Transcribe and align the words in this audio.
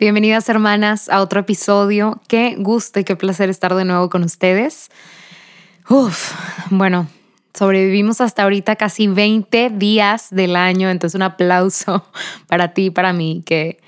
Bienvenidas 0.00 0.48
hermanas 0.48 1.10
a 1.10 1.20
otro 1.20 1.40
episodio. 1.40 2.22
Qué 2.26 2.56
gusto 2.58 3.00
y 3.00 3.04
qué 3.04 3.16
placer 3.16 3.50
estar 3.50 3.74
de 3.74 3.84
nuevo 3.84 4.08
con 4.08 4.24
ustedes. 4.24 4.90
Uf, 5.90 6.32
bueno, 6.70 7.06
sobrevivimos 7.52 8.22
hasta 8.22 8.44
ahorita 8.44 8.76
casi 8.76 9.08
20 9.08 9.68
días 9.68 10.28
del 10.30 10.56
año, 10.56 10.88
entonces 10.88 11.16
un 11.16 11.20
aplauso 11.20 12.02
para 12.48 12.72
ti 12.72 12.88
para 12.88 13.12
mí, 13.12 13.42
que 13.44 13.78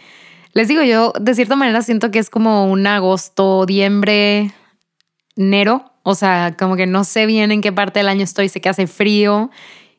les 0.53 0.69
digo 0.69 0.83
yo, 0.83 1.15
de 1.19 1.35
cierta 1.35 1.57
manera 1.57 1.81
siento 1.81 2.11
que 2.11 2.19
es 2.19 2.29
como 2.29 2.71
un 2.71 2.87
agosto, 2.87 3.65
diciembre, 3.65 4.53
enero, 5.35 5.93
o 6.03 6.15
sea, 6.15 6.57
como 6.59 6.77
que 6.77 6.87
no 6.87 7.05
sé 7.05 7.25
bien 7.25 7.53
en 7.53 7.63
qué 7.63 7.73
parte 7.73 8.01
del 8.01 8.09
año 8.09 8.25
estoy, 8.25 8.51
sé 8.51 8.61
que 8.61 8.69
hace 8.69 8.87
frío. 8.87 9.51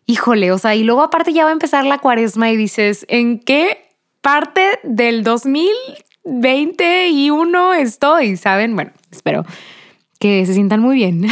Híjole, 0.06 0.52
o 0.52 0.60
sea, 0.60 0.76
y 0.76 0.84
luego 0.84 1.02
aparte 1.02 1.34
ya 1.34 1.46
va 1.46 1.50
a 1.50 1.54
empezar 1.54 1.88
la 1.88 1.98
cuaresma 1.98 2.52
y 2.52 2.58
dices, 2.58 3.04
¿en 3.10 3.40
qué 3.40 3.93
parte 4.24 4.80
del 4.84 5.24
2021 5.24 7.74
estoy, 7.74 8.38
¿saben? 8.38 8.76
Bueno, 8.76 8.92
espero 9.12 9.46
que 10.18 10.46
se 10.46 10.54
sientan 10.54 10.80
muy 10.80 10.96
bien. 10.96 11.28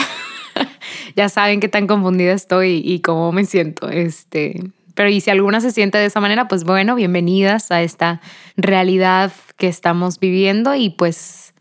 ya 1.15 1.29
saben 1.29 1.61
qué 1.61 1.69
tan 1.69 1.87
confundida 1.87 2.33
estoy 2.33 2.81
y 2.85 2.99
cómo 2.99 3.31
me 3.31 3.45
siento. 3.45 3.87
Este, 3.89 4.61
pero 4.93 5.07
y 5.09 5.21
si 5.21 5.29
alguna 5.29 5.61
se 5.61 5.71
siente 5.71 5.97
de 5.97 6.07
esa 6.07 6.19
manera, 6.19 6.49
pues 6.49 6.65
bueno, 6.65 6.95
bienvenidas 6.95 7.71
a 7.71 7.81
esta 7.81 8.19
realidad 8.57 9.31
que 9.55 9.69
estamos 9.69 10.19
viviendo 10.19 10.75
y 10.75 10.89
pues 10.89 11.53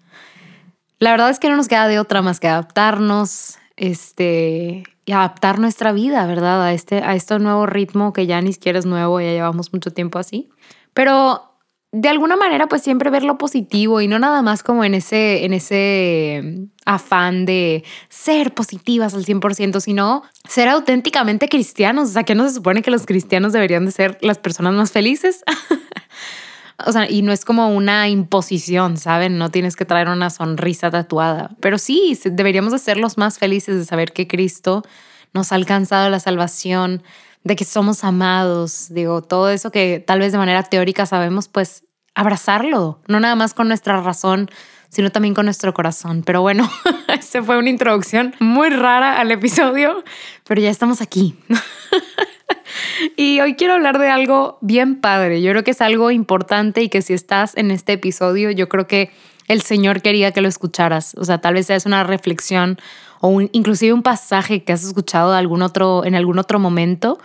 la 0.98 1.12
verdad 1.12 1.30
es 1.30 1.38
que 1.38 1.48
no 1.48 1.54
nos 1.56 1.68
queda 1.68 1.86
de 1.86 2.00
otra 2.00 2.22
más 2.22 2.40
que 2.40 2.48
adaptarnos, 2.48 3.56
este, 3.76 4.82
y 5.06 5.12
adaptar 5.12 5.60
nuestra 5.60 5.92
vida, 5.92 6.26
¿verdad? 6.26 6.60
A 6.62 6.72
este, 6.72 7.04
a 7.04 7.14
este 7.14 7.38
nuevo 7.38 7.66
ritmo 7.66 8.12
que 8.12 8.26
ya 8.26 8.40
ni 8.42 8.52
siquiera 8.52 8.80
es 8.80 8.84
nuevo, 8.84 9.20
ya 9.20 9.30
llevamos 9.30 9.72
mucho 9.72 9.92
tiempo 9.92 10.18
así. 10.18 10.50
Pero 10.94 11.50
de 11.92 12.08
alguna 12.08 12.36
manera, 12.36 12.68
pues 12.68 12.82
siempre 12.82 13.10
ver 13.10 13.24
lo 13.24 13.36
positivo 13.36 14.00
y 14.00 14.06
no 14.06 14.18
nada 14.18 14.42
más 14.42 14.62
como 14.62 14.84
en 14.84 14.94
ese, 14.94 15.44
en 15.44 15.52
ese 15.52 16.40
mm, 16.42 16.64
afán 16.86 17.46
de 17.46 17.82
ser 18.08 18.54
positivas 18.54 19.14
al 19.14 19.24
100%, 19.24 19.80
sino 19.80 20.22
ser 20.48 20.68
auténticamente 20.68 21.48
cristianos. 21.48 22.10
O 22.10 22.12
sea, 22.12 22.22
que 22.22 22.36
no 22.36 22.46
se 22.46 22.54
supone 22.54 22.82
que 22.82 22.92
los 22.92 23.06
cristianos 23.06 23.52
deberían 23.52 23.86
de 23.86 23.92
ser 23.92 24.18
las 24.20 24.38
personas 24.38 24.74
más 24.74 24.92
felices. 24.92 25.42
o 26.86 26.92
sea, 26.92 27.10
y 27.10 27.22
no 27.22 27.32
es 27.32 27.44
como 27.44 27.74
una 27.74 28.08
imposición, 28.08 28.96
¿saben? 28.96 29.36
No 29.36 29.50
tienes 29.50 29.74
que 29.74 29.84
traer 29.84 30.08
una 30.08 30.30
sonrisa 30.30 30.92
tatuada, 30.92 31.50
pero 31.60 31.76
sí, 31.76 32.16
deberíamos 32.24 32.72
de 32.72 32.78
ser 32.78 32.98
los 32.98 33.18
más 33.18 33.38
felices 33.38 33.76
de 33.76 33.84
saber 33.84 34.12
que 34.12 34.28
Cristo 34.28 34.84
nos 35.32 35.50
ha 35.50 35.56
alcanzado 35.56 36.08
la 36.08 36.20
salvación 36.20 37.02
de 37.44 37.56
que 37.56 37.64
somos 37.64 38.04
amados, 38.04 38.88
digo, 38.90 39.22
todo 39.22 39.50
eso 39.50 39.70
que 39.70 40.02
tal 40.04 40.20
vez 40.20 40.32
de 40.32 40.38
manera 40.38 40.62
teórica 40.62 41.06
sabemos, 41.06 41.48
pues 41.48 41.84
abrazarlo, 42.14 43.00
no 43.06 43.20
nada 43.20 43.34
más 43.34 43.54
con 43.54 43.68
nuestra 43.68 44.00
razón, 44.00 44.50
sino 44.90 45.10
también 45.10 45.34
con 45.34 45.46
nuestro 45.46 45.72
corazón. 45.72 46.22
Pero 46.24 46.42
bueno, 46.42 46.68
esa 47.08 47.42
fue 47.42 47.56
una 47.56 47.70
introducción 47.70 48.34
muy 48.40 48.68
rara 48.68 49.18
al 49.20 49.30
episodio, 49.30 50.04
pero 50.46 50.60
ya 50.60 50.70
estamos 50.70 51.00
aquí. 51.00 51.36
y 53.16 53.40
hoy 53.40 53.54
quiero 53.54 53.74
hablar 53.74 53.98
de 53.98 54.10
algo 54.10 54.58
bien 54.60 55.00
padre. 55.00 55.40
Yo 55.40 55.52
creo 55.52 55.64
que 55.64 55.70
es 55.70 55.80
algo 55.80 56.10
importante 56.10 56.82
y 56.82 56.88
que 56.88 57.02
si 57.02 57.14
estás 57.14 57.56
en 57.56 57.70
este 57.70 57.94
episodio, 57.94 58.50
yo 58.50 58.68
creo 58.68 58.86
que 58.86 59.10
el 59.50 59.62
Señor 59.62 60.00
quería 60.00 60.30
que 60.30 60.40
lo 60.40 60.48
escucharas. 60.48 61.14
O 61.16 61.24
sea, 61.24 61.40
tal 61.40 61.54
vez 61.54 61.68
es 61.70 61.84
una 61.84 62.04
reflexión 62.04 62.78
o 63.20 63.40
inclusive 63.40 63.92
un 63.92 64.04
pasaje 64.04 64.62
que 64.62 64.72
has 64.72 64.84
escuchado 64.84 65.32
en 65.32 66.14
algún 66.14 66.38
otro 66.38 66.58
momento, 66.60 67.18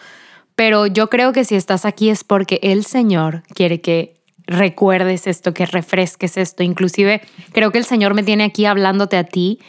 pero 0.56 0.88
yo 0.88 1.10
creo 1.12 1.34
que 1.34 1.46
si 1.46 1.54
estás 1.54 1.86
aquí 1.86 2.10
es 2.10 2.24
porque 2.24 2.60
el 2.64 2.84
Señor 2.84 3.44
quiere 3.54 3.80
que 3.80 4.16
recuerdes 4.48 5.28
esto, 5.28 5.54
que 5.54 5.68
refresques 5.68 6.36
esto. 6.38 6.64
Inclusive 6.64 7.22
creo 7.52 7.72
que 7.72 7.78
el 7.78 7.86
Señor 7.86 8.16
me 8.16 8.24
tiene 8.24 8.44
aquí 8.44 8.66
hablándote 8.66 9.18
a 9.18 9.24
ti 9.24 9.60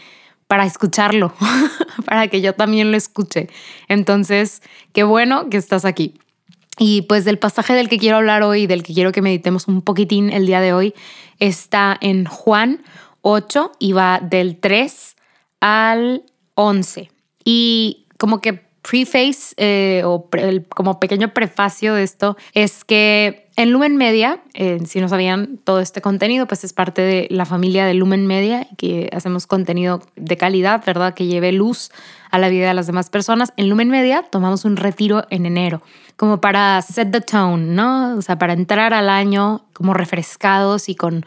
para 0.46 0.64
escucharlo, 0.64 1.34
para 2.06 2.28
que 2.28 2.40
yo 2.40 2.54
también 2.54 2.90
lo 2.90 2.96
escuche. 2.96 3.50
Entonces, 3.88 4.62
qué 4.94 5.02
bueno 5.02 5.50
que 5.50 5.58
estás 5.58 5.84
aquí. 5.84 6.14
Y 6.78 7.02
pues 7.02 7.24
del 7.24 7.38
pasaje 7.38 7.74
del 7.74 7.88
que 7.88 7.98
quiero 7.98 8.18
hablar 8.18 8.42
hoy, 8.42 8.66
del 8.66 8.82
que 8.82 8.92
quiero 8.92 9.12
que 9.12 9.22
meditemos 9.22 9.66
un 9.66 9.82
poquitín 9.82 10.30
el 10.30 10.46
día 10.46 10.60
de 10.60 10.72
hoy, 10.72 10.94
está 11.38 11.96
en 12.00 12.26
Juan 12.26 12.82
8 13.22 13.72
y 13.78 13.92
va 13.92 14.20
del 14.22 14.58
3 14.58 15.16
al 15.60 16.24
11. 16.54 17.10
Y 17.44 18.06
como 18.18 18.40
que 18.40 18.66
preface 18.88 19.54
eh, 19.56 20.02
o 20.04 20.28
como 20.68 21.00
pequeño 21.00 21.32
prefacio 21.34 21.94
de 21.94 22.04
esto 22.04 22.36
es 22.52 22.84
que 22.84 23.45
en 23.56 23.72
Lumen 23.72 23.96
Media, 23.96 24.40
eh, 24.52 24.78
si 24.86 25.00
no 25.00 25.08
sabían 25.08 25.58
todo 25.64 25.80
este 25.80 26.02
contenido, 26.02 26.46
pues 26.46 26.62
es 26.62 26.74
parte 26.74 27.00
de 27.00 27.26
la 27.30 27.46
familia 27.46 27.86
de 27.86 27.94
Lumen 27.94 28.26
Media, 28.26 28.66
que 28.76 29.08
hacemos 29.12 29.46
contenido 29.46 30.02
de 30.14 30.36
calidad, 30.36 30.84
¿verdad? 30.84 31.14
Que 31.14 31.24
lleve 31.24 31.52
luz 31.52 31.90
a 32.30 32.38
la 32.38 32.50
vida 32.50 32.68
de 32.68 32.74
las 32.74 32.86
demás 32.86 33.08
personas. 33.08 33.54
En 33.56 33.70
Lumen 33.70 33.88
Media 33.88 34.22
tomamos 34.30 34.66
un 34.66 34.76
retiro 34.76 35.24
en 35.30 35.46
enero, 35.46 35.80
como 36.16 36.38
para 36.38 36.82
set 36.82 37.10
the 37.10 37.22
tone, 37.22 37.74
¿no? 37.74 38.16
O 38.18 38.22
sea, 38.22 38.38
para 38.38 38.52
entrar 38.52 38.92
al 38.92 39.08
año 39.08 39.64
como 39.72 39.94
refrescados 39.94 40.90
y 40.90 40.94
con 40.94 41.24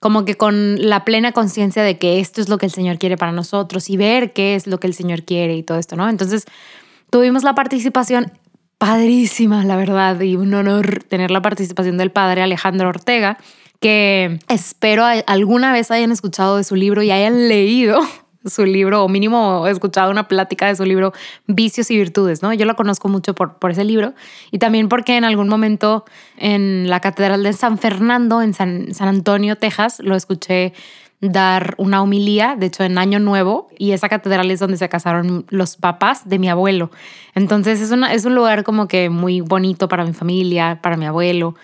como 0.00 0.24
que 0.24 0.36
con 0.36 0.88
la 0.88 1.04
plena 1.04 1.32
conciencia 1.32 1.82
de 1.82 1.98
que 1.98 2.20
esto 2.20 2.40
es 2.40 2.48
lo 2.48 2.56
que 2.56 2.66
el 2.66 2.72
Señor 2.72 2.98
quiere 2.98 3.18
para 3.18 3.32
nosotros 3.32 3.90
y 3.90 3.96
ver 3.96 4.32
qué 4.32 4.54
es 4.54 4.66
lo 4.66 4.80
que 4.80 4.86
el 4.86 4.94
Señor 4.94 5.24
quiere 5.24 5.56
y 5.56 5.64
todo 5.64 5.76
esto, 5.76 5.96
¿no? 5.96 6.08
Entonces, 6.08 6.44
tuvimos 7.10 7.42
la 7.42 7.54
participación 7.54 8.32
padrísima, 8.78 9.64
la 9.64 9.76
verdad, 9.76 10.20
y 10.20 10.36
un 10.36 10.54
honor 10.54 11.02
tener 11.08 11.30
la 11.30 11.42
participación 11.42 11.98
del 11.98 12.10
padre 12.10 12.42
Alejandro 12.42 12.88
Ortega, 12.88 13.38
que 13.80 14.38
espero 14.48 15.04
alguna 15.26 15.72
vez 15.72 15.90
hayan 15.90 16.12
escuchado 16.12 16.56
de 16.56 16.64
su 16.64 16.76
libro 16.76 17.02
y 17.02 17.10
hayan 17.10 17.48
leído 17.48 18.00
su 18.46 18.64
libro, 18.64 19.04
o 19.04 19.08
mínimo 19.08 19.66
escuchado 19.66 20.10
una 20.10 20.28
plática 20.28 20.68
de 20.68 20.76
su 20.76 20.84
libro 20.84 21.12
Vicios 21.46 21.90
y 21.90 21.96
Virtudes, 21.96 22.42
¿no? 22.42 22.52
Yo 22.54 22.66
lo 22.66 22.76
conozco 22.76 23.08
mucho 23.08 23.34
por, 23.34 23.58
por 23.58 23.72
ese 23.72 23.84
libro 23.84 24.14
y 24.52 24.58
también 24.58 24.88
porque 24.88 25.16
en 25.16 25.24
algún 25.24 25.48
momento 25.48 26.04
en 26.36 26.88
la 26.88 27.00
Catedral 27.00 27.42
de 27.42 27.52
San 27.52 27.78
Fernando, 27.78 28.42
en 28.42 28.54
San, 28.54 28.94
San 28.94 29.08
Antonio, 29.08 29.56
Texas, 29.56 29.98
lo 30.00 30.14
escuché 30.14 30.72
dar 31.20 31.74
una 31.78 32.02
homilía, 32.02 32.56
de 32.56 32.66
hecho 32.66 32.84
en 32.84 32.98
Año 32.98 33.18
Nuevo, 33.18 33.68
y 33.78 33.92
esa 33.92 34.08
catedral 34.08 34.50
es 34.50 34.60
donde 34.60 34.76
se 34.76 34.88
casaron 34.88 35.46
los 35.48 35.76
papás 35.76 36.28
de 36.28 36.38
mi 36.38 36.48
abuelo. 36.48 36.90
Entonces 37.34 37.80
es, 37.80 37.90
una, 37.90 38.12
es 38.12 38.24
un 38.24 38.34
lugar 38.34 38.64
como 38.64 38.88
que 38.88 39.10
muy 39.10 39.40
bonito 39.40 39.88
para 39.88 40.04
mi 40.04 40.12
familia, 40.12 40.80
para 40.82 40.96
mi 40.96 41.06
abuelo. 41.06 41.54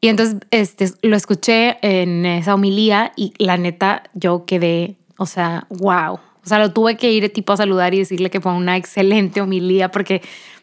Y 0.00 0.08
entonces 0.08 0.36
este, 0.50 0.90
lo 1.02 1.16
escuché 1.16 1.78
en 1.82 2.26
esa 2.26 2.54
homilía 2.54 3.12
y 3.16 3.34
la 3.38 3.56
neta 3.56 4.02
yo 4.14 4.44
quedé 4.46 4.96
o 5.22 5.26
sea, 5.26 5.66
wow. 5.70 6.14
O 6.14 6.46
sea, 6.48 6.58
lo 6.58 6.72
tuve 6.72 6.96
que 6.96 7.12
ir 7.12 7.32
tipo 7.32 7.52
a 7.52 7.56
saludar 7.56 7.94
y 7.94 7.98
decirle 7.98 8.28
que 8.28 8.40
fue 8.40 8.52
una 8.52 8.76
excelente 8.76 9.40
homilía 9.40 9.92
porque 9.92 10.20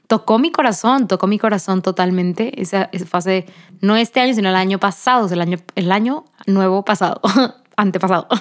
tocó 0.08 0.38
mi 0.38 0.52
corazón, 0.52 1.08
tocó 1.08 1.28
mi 1.28 1.40
corazón 1.40 1.82
totalmente. 1.82 2.62
Esa, 2.62 2.90
fue 3.08 3.18
hace, 3.20 3.46
no 3.80 3.96
este 3.96 4.20
año, 4.20 4.34
sino 4.34 4.50
el 4.50 4.56
año 4.56 4.78
pasado, 4.78 5.34
el 5.34 5.40
año, 5.40 5.60
el 5.76 5.94
año 5.94 6.26
nuevo 6.46 6.84
pasado, 6.84 7.22
antepasado. 7.82 8.28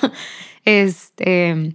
Este, 0.65 1.75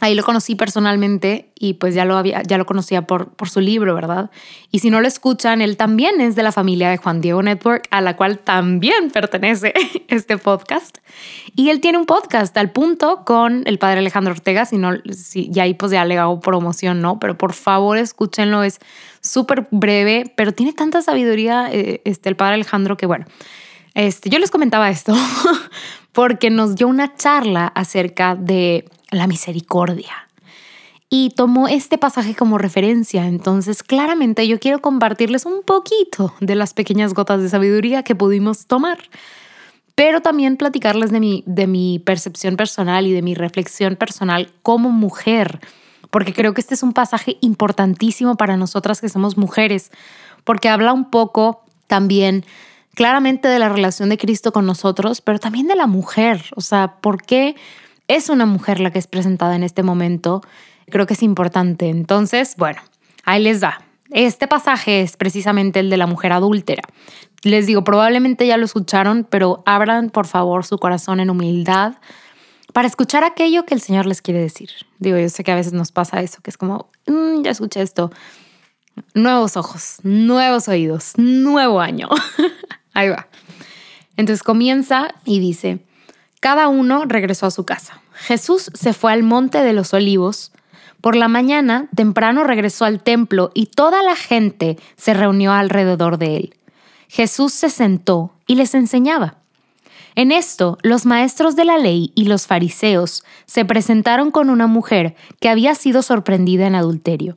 Ahí 0.00 0.16
lo 0.16 0.24
conocí 0.24 0.56
personalmente 0.56 1.52
y 1.54 1.74
pues 1.74 1.94
ya 1.94 2.04
lo, 2.04 2.16
había, 2.16 2.42
ya 2.42 2.58
lo 2.58 2.66
conocía 2.66 3.06
por, 3.06 3.28
por 3.36 3.48
su 3.48 3.60
libro, 3.60 3.94
¿verdad? 3.94 4.28
Y 4.72 4.80
si 4.80 4.90
no 4.90 5.00
lo 5.00 5.06
escuchan, 5.06 5.62
él 5.62 5.76
también 5.76 6.20
es 6.20 6.34
de 6.34 6.42
la 6.42 6.50
familia 6.50 6.90
de 6.90 6.96
Juan 6.96 7.20
Diego 7.20 7.42
Network, 7.44 7.86
a 7.92 8.00
la 8.00 8.16
cual 8.16 8.40
también 8.40 9.10
pertenece 9.12 9.72
este 10.08 10.36
podcast. 10.36 10.98
Y 11.54 11.70
él 11.70 11.80
tiene 11.80 11.96
un 11.96 12.06
podcast 12.06 12.56
al 12.58 12.72
punto 12.72 13.24
con 13.24 13.62
el 13.66 13.78
padre 13.78 14.00
Alejandro 14.00 14.32
Ortega, 14.32 14.66
si 14.66 14.78
no, 14.78 14.90
si, 15.12 15.48
y 15.54 15.60
ahí 15.60 15.74
pues 15.74 15.92
ya 15.92 16.04
le 16.04 16.18
hago 16.18 16.40
promoción, 16.40 17.00
¿no? 17.00 17.20
Pero 17.20 17.38
por 17.38 17.52
favor 17.52 17.96
escúchenlo, 17.96 18.64
es 18.64 18.80
súper 19.20 19.68
breve, 19.70 20.24
pero 20.36 20.52
tiene 20.52 20.72
tanta 20.72 21.02
sabiduría 21.02 21.68
eh, 21.72 22.02
este, 22.04 22.28
el 22.28 22.36
padre 22.36 22.54
Alejandro 22.54 22.96
que 22.96 23.06
bueno, 23.06 23.26
este, 23.94 24.28
yo 24.28 24.38
les 24.38 24.50
comentaba 24.50 24.90
esto 24.90 25.14
porque 26.12 26.50
nos 26.50 26.74
dio 26.74 26.88
una 26.88 27.14
charla 27.14 27.66
acerca 27.68 28.34
de 28.34 28.88
la 29.10 29.26
misericordia. 29.26 30.12
Y 31.10 31.30
tomó 31.30 31.68
este 31.68 31.96
pasaje 31.96 32.34
como 32.34 32.58
referencia. 32.58 33.26
Entonces, 33.26 33.84
claramente 33.84 34.48
yo 34.48 34.58
quiero 34.58 34.80
compartirles 34.80 35.46
un 35.46 35.62
poquito 35.62 36.34
de 36.40 36.56
las 36.56 36.74
pequeñas 36.74 37.14
gotas 37.14 37.40
de 37.40 37.48
sabiduría 37.48 38.02
que 38.02 38.16
pudimos 38.16 38.66
tomar, 38.66 38.98
pero 39.94 40.22
también 40.22 40.56
platicarles 40.56 41.12
de 41.12 41.20
mi, 41.20 41.44
de 41.46 41.68
mi 41.68 42.00
percepción 42.00 42.56
personal 42.56 43.06
y 43.06 43.12
de 43.12 43.22
mi 43.22 43.34
reflexión 43.36 43.94
personal 43.94 44.52
como 44.62 44.90
mujer, 44.90 45.60
porque 46.10 46.32
creo 46.32 46.52
que 46.52 46.60
este 46.60 46.74
es 46.74 46.82
un 46.82 46.92
pasaje 46.92 47.36
importantísimo 47.40 48.36
para 48.36 48.56
nosotras 48.56 49.00
que 49.00 49.08
somos 49.08 49.36
mujeres, 49.36 49.92
porque 50.42 50.68
habla 50.68 50.92
un 50.92 51.10
poco 51.10 51.64
también 51.86 52.44
claramente 52.94 53.48
de 53.48 53.58
la 53.58 53.68
relación 53.68 54.08
de 54.08 54.18
Cristo 54.18 54.52
con 54.52 54.66
nosotros, 54.66 55.20
pero 55.20 55.38
también 55.38 55.68
de 55.68 55.76
la 55.76 55.86
mujer. 55.86 56.42
O 56.56 56.60
sea, 56.60 56.96
¿por 57.00 57.22
qué? 57.22 57.56
es 58.08 58.28
una 58.28 58.46
mujer 58.46 58.80
la 58.80 58.90
que 58.90 58.98
es 58.98 59.06
presentada 59.06 59.56
en 59.56 59.62
este 59.62 59.82
momento, 59.82 60.42
creo 60.90 61.06
que 61.06 61.14
es 61.14 61.22
importante. 61.22 61.88
Entonces, 61.88 62.54
bueno, 62.56 62.80
ahí 63.24 63.42
les 63.42 63.62
va. 63.62 63.80
Este 64.10 64.46
pasaje 64.46 65.00
es 65.00 65.16
precisamente 65.16 65.80
el 65.80 65.90
de 65.90 65.96
la 65.96 66.06
mujer 66.06 66.32
adúltera. 66.32 66.82
Les 67.42 67.66
digo, 67.66 67.84
probablemente 67.84 68.46
ya 68.46 68.56
lo 68.56 68.64
escucharon, 68.64 69.26
pero 69.28 69.62
abran 69.66 70.10
por 70.10 70.26
favor 70.26 70.64
su 70.64 70.78
corazón 70.78 71.20
en 71.20 71.30
humildad 71.30 71.94
para 72.72 72.88
escuchar 72.88 73.24
aquello 73.24 73.64
que 73.64 73.74
el 73.74 73.80
Señor 73.80 74.06
les 74.06 74.22
quiere 74.22 74.40
decir. 74.40 74.70
Digo, 74.98 75.18
yo 75.18 75.28
sé 75.28 75.44
que 75.44 75.52
a 75.52 75.56
veces 75.56 75.72
nos 75.72 75.92
pasa 75.92 76.20
eso, 76.20 76.40
que 76.42 76.50
es 76.50 76.58
como, 76.58 76.90
mm, 77.06 77.42
ya 77.42 77.50
escuché 77.50 77.82
esto. 77.82 78.10
Nuevos 79.14 79.56
ojos, 79.56 79.98
nuevos 80.02 80.68
oídos, 80.68 81.12
nuevo 81.16 81.80
año. 81.80 82.08
Ahí 82.94 83.10
va. 83.10 83.26
Entonces 84.16 84.42
comienza 84.42 85.14
y 85.24 85.40
dice, 85.40 85.80
cada 86.40 86.68
uno 86.68 87.04
regresó 87.06 87.46
a 87.46 87.50
su 87.50 87.64
casa. 87.64 88.00
Jesús 88.14 88.70
se 88.74 88.92
fue 88.92 89.12
al 89.12 89.22
monte 89.22 89.58
de 89.58 89.72
los 89.72 89.92
olivos. 89.92 90.52
Por 91.00 91.16
la 91.16 91.28
mañana, 91.28 91.88
temprano 91.94 92.44
regresó 92.44 92.84
al 92.84 93.02
templo 93.02 93.50
y 93.52 93.66
toda 93.66 94.02
la 94.02 94.16
gente 94.16 94.78
se 94.96 95.12
reunió 95.12 95.52
alrededor 95.52 96.16
de 96.16 96.36
él. 96.36 96.56
Jesús 97.08 97.52
se 97.52 97.68
sentó 97.68 98.32
y 98.46 98.54
les 98.54 98.74
enseñaba. 98.74 99.36
En 100.16 100.30
esto, 100.30 100.78
los 100.82 101.06
maestros 101.06 101.56
de 101.56 101.64
la 101.64 101.76
ley 101.76 102.12
y 102.14 102.26
los 102.26 102.46
fariseos 102.46 103.24
se 103.46 103.64
presentaron 103.64 104.30
con 104.30 104.48
una 104.48 104.68
mujer 104.68 105.16
que 105.40 105.48
había 105.48 105.74
sido 105.74 106.02
sorprendida 106.02 106.68
en 106.68 106.76
adulterio. 106.76 107.36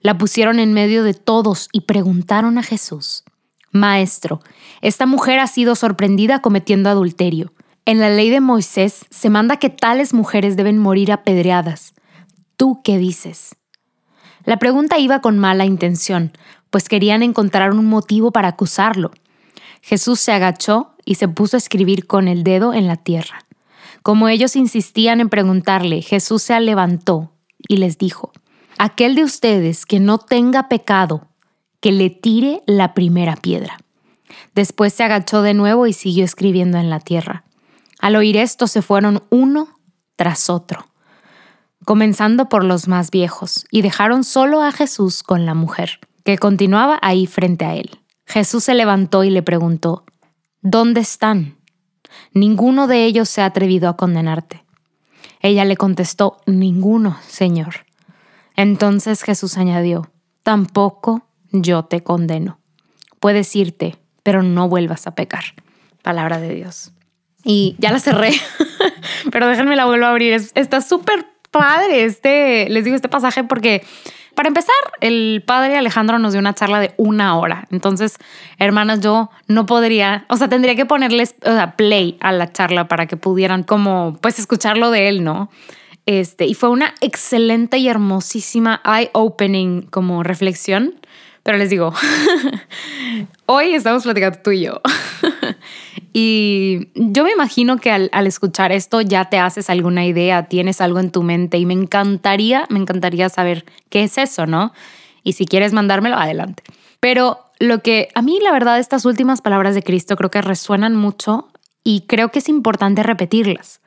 La 0.00 0.16
pusieron 0.16 0.58
en 0.58 0.72
medio 0.72 1.02
de 1.02 1.12
todos 1.12 1.68
y 1.72 1.82
preguntaron 1.82 2.56
a 2.56 2.62
Jesús, 2.62 3.24
Maestro, 3.72 4.40
esta 4.80 5.06
mujer 5.06 5.38
ha 5.38 5.46
sido 5.46 5.74
sorprendida 5.74 6.40
cometiendo 6.40 6.88
adulterio. 6.88 7.52
En 7.84 8.00
la 8.00 8.10
ley 8.10 8.30
de 8.30 8.40
Moisés 8.40 9.06
se 9.10 9.30
manda 9.30 9.58
que 9.58 9.70
tales 9.70 10.14
mujeres 10.14 10.56
deben 10.56 10.78
morir 10.78 11.12
apedreadas. 11.12 11.94
¿Tú 12.56 12.80
qué 12.82 12.98
dices? 12.98 13.56
La 14.44 14.58
pregunta 14.58 14.98
iba 14.98 15.20
con 15.20 15.38
mala 15.38 15.64
intención, 15.64 16.32
pues 16.70 16.88
querían 16.88 17.22
encontrar 17.22 17.72
un 17.72 17.86
motivo 17.86 18.32
para 18.32 18.48
acusarlo. 18.48 19.12
Jesús 19.82 20.20
se 20.20 20.32
agachó 20.32 20.94
y 21.04 21.16
se 21.16 21.28
puso 21.28 21.56
a 21.56 21.58
escribir 21.58 22.06
con 22.06 22.28
el 22.28 22.44
dedo 22.44 22.74
en 22.74 22.86
la 22.86 22.96
tierra. 22.96 23.46
Como 24.02 24.28
ellos 24.28 24.56
insistían 24.56 25.20
en 25.20 25.28
preguntarle, 25.28 26.02
Jesús 26.02 26.42
se 26.42 26.60
levantó 26.60 27.32
y 27.68 27.78
les 27.78 27.98
dijo, 27.98 28.32
Aquel 28.78 29.14
de 29.14 29.24
ustedes 29.24 29.86
que 29.86 30.00
no 30.00 30.18
tenga 30.18 30.68
pecado, 30.68 31.28
que 31.80 31.92
le 31.92 32.10
tire 32.10 32.62
la 32.66 32.94
primera 32.94 33.36
piedra. 33.36 33.78
Después 34.54 34.92
se 34.92 35.04
agachó 35.04 35.42
de 35.42 35.54
nuevo 35.54 35.86
y 35.86 35.92
siguió 35.92 36.24
escribiendo 36.24 36.78
en 36.78 36.90
la 36.90 37.00
tierra. 37.00 37.44
Al 38.00 38.16
oír 38.16 38.36
esto 38.36 38.66
se 38.66 38.82
fueron 38.82 39.22
uno 39.30 39.68
tras 40.16 40.50
otro, 40.50 40.86
comenzando 41.84 42.48
por 42.48 42.64
los 42.64 42.88
más 42.88 43.10
viejos, 43.10 43.66
y 43.70 43.82
dejaron 43.82 44.24
solo 44.24 44.62
a 44.62 44.72
Jesús 44.72 45.22
con 45.22 45.46
la 45.46 45.54
mujer, 45.54 46.00
que 46.24 46.38
continuaba 46.38 46.98
ahí 47.02 47.26
frente 47.26 47.64
a 47.64 47.74
él. 47.74 48.00
Jesús 48.26 48.64
se 48.64 48.74
levantó 48.74 49.24
y 49.24 49.30
le 49.30 49.42
preguntó, 49.42 50.04
¿Dónde 50.62 51.00
están? 51.00 51.56
Ninguno 52.32 52.86
de 52.86 53.04
ellos 53.04 53.28
se 53.28 53.42
ha 53.42 53.46
atrevido 53.46 53.88
a 53.88 53.96
condenarte. 53.96 54.64
Ella 55.40 55.64
le 55.64 55.76
contestó, 55.76 56.38
Ninguno, 56.46 57.18
Señor. 57.28 57.86
Entonces 58.56 59.22
Jesús 59.22 59.58
añadió, 59.58 60.10
Tampoco 60.42 61.25
yo 61.52 61.84
te 61.84 62.02
condeno. 62.02 62.58
Puedes 63.20 63.54
irte, 63.56 63.96
pero 64.22 64.42
no 64.42 64.68
vuelvas 64.68 65.06
a 65.06 65.14
pecar. 65.14 65.44
Palabra 66.02 66.40
de 66.40 66.54
Dios 66.54 66.92
y 67.46 67.76
ya 67.78 67.92
la 67.92 68.00
cerré, 68.00 68.32
pero 69.30 69.46
déjenme 69.46 69.76
la 69.76 69.84
vuelvo 69.84 70.04
a 70.04 70.10
abrir. 70.10 70.32
está 70.54 70.80
súper 70.80 71.26
padre 71.52 72.04
este, 72.04 72.68
les 72.68 72.84
digo 72.84 72.96
este 72.96 73.08
pasaje 73.08 73.44
porque 73.44 73.84
para 74.34 74.48
empezar, 74.48 74.74
el 75.00 75.42
padre 75.46 75.78
Alejandro 75.78 76.18
nos 76.18 76.34
dio 76.34 76.40
una 76.40 76.52
charla 76.52 76.78
de 76.78 76.92
una 76.98 77.38
hora. 77.38 77.66
Entonces, 77.70 78.18
hermanas, 78.58 79.00
yo 79.00 79.30
no 79.46 79.64
podría, 79.64 80.26
o 80.28 80.36
sea, 80.36 80.48
tendría 80.48 80.74
que 80.74 80.84
ponerles 80.84 81.34
play 81.76 82.18
a 82.20 82.32
la 82.32 82.52
charla 82.52 82.86
para 82.86 83.06
que 83.06 83.16
pudieran 83.16 83.62
como, 83.62 84.18
pues, 84.20 84.38
escucharlo 84.38 84.90
de 84.90 85.08
él, 85.08 85.24
¿no? 85.24 85.48
Este, 86.04 86.44
y 86.44 86.52
fue 86.52 86.68
una 86.68 86.92
excelente 87.00 87.78
y 87.78 87.88
hermosísima 87.88 88.82
eye-opening 88.84 89.86
como 89.86 90.22
reflexión. 90.22 90.96
Pero 91.46 91.58
les 91.58 91.70
digo, 91.70 91.94
hoy 93.46 93.72
estamos 93.72 94.02
platicando 94.02 94.40
tú 94.42 94.50
y 94.50 94.62
yo. 94.62 94.80
y 96.12 96.88
yo 96.96 97.22
me 97.22 97.30
imagino 97.30 97.76
que 97.76 97.92
al, 97.92 98.26
escuchar 98.26 98.72
esto 98.72 99.00
ya 99.00 99.26
te 99.26 99.38
haces 99.38 99.70
alguna 99.70 100.04
idea, 100.04 100.48
tienes 100.48 100.80
algo 100.80 100.98
en 100.98 101.12
tu 101.12 101.22
mente 101.22 101.56
y 101.56 101.64
me 101.64 101.74
encantaría, 101.74 102.66
me 102.68 102.80
encantaría 102.80 103.28
saber 103.28 103.64
qué 103.90 104.02
es 104.02 104.18
eso, 104.18 104.46
¿no? 104.46 104.72
Y 105.22 105.34
si 105.34 105.46
quieres 105.46 105.72
mandármelo, 105.72 106.16
adelante. 106.16 106.64
Pero 106.98 107.38
lo 107.60 107.80
que 107.80 108.08
a 108.16 108.22
mí, 108.22 108.40
la 108.42 108.50
verdad, 108.50 108.80
estas 108.80 109.04
últimas 109.04 109.40
palabras 109.40 109.76
de 109.76 109.84
Cristo 109.84 110.16
creo 110.16 110.32
que 110.32 110.42
resuenan 110.42 110.96
mucho 110.96 111.46
y 111.84 112.06
creo 112.08 112.32
que 112.32 112.40
es 112.40 112.48
importante 112.48 113.04
repetirlas. 113.04 113.80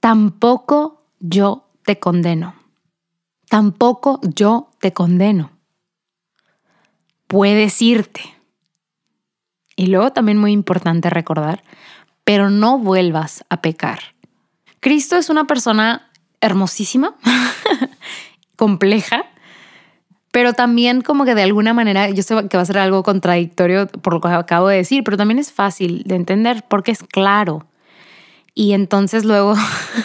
Tampoco 0.00 1.02
yo 1.18 1.66
te 1.84 1.98
condeno. 1.98 2.54
Tampoco 3.50 4.18
yo 4.22 4.70
te 4.80 4.94
condeno 4.94 5.59
puedes 7.30 7.80
irte. 7.80 8.22
Y 9.76 9.86
luego 9.86 10.10
también 10.10 10.36
muy 10.36 10.50
importante 10.50 11.10
recordar, 11.10 11.62
pero 12.24 12.50
no 12.50 12.76
vuelvas 12.76 13.44
a 13.48 13.62
pecar. 13.62 14.00
Cristo 14.80 15.16
es 15.16 15.30
una 15.30 15.46
persona 15.46 16.10
hermosísima, 16.40 17.14
compleja, 18.56 19.26
pero 20.32 20.54
también 20.54 21.02
como 21.02 21.24
que 21.24 21.36
de 21.36 21.44
alguna 21.44 21.72
manera, 21.72 22.10
yo 22.10 22.24
sé 22.24 22.48
que 22.48 22.56
va 22.56 22.64
a 22.64 22.66
ser 22.66 22.78
algo 22.78 23.04
contradictorio 23.04 23.86
por 23.86 24.14
lo 24.14 24.20
que 24.20 24.28
acabo 24.28 24.66
de 24.66 24.78
decir, 24.78 25.04
pero 25.04 25.16
también 25.16 25.38
es 25.38 25.52
fácil 25.52 26.02
de 26.04 26.16
entender 26.16 26.64
porque 26.68 26.90
es 26.90 27.04
claro. 27.04 27.64
Y 28.54 28.72
entonces 28.72 29.24
luego 29.24 29.54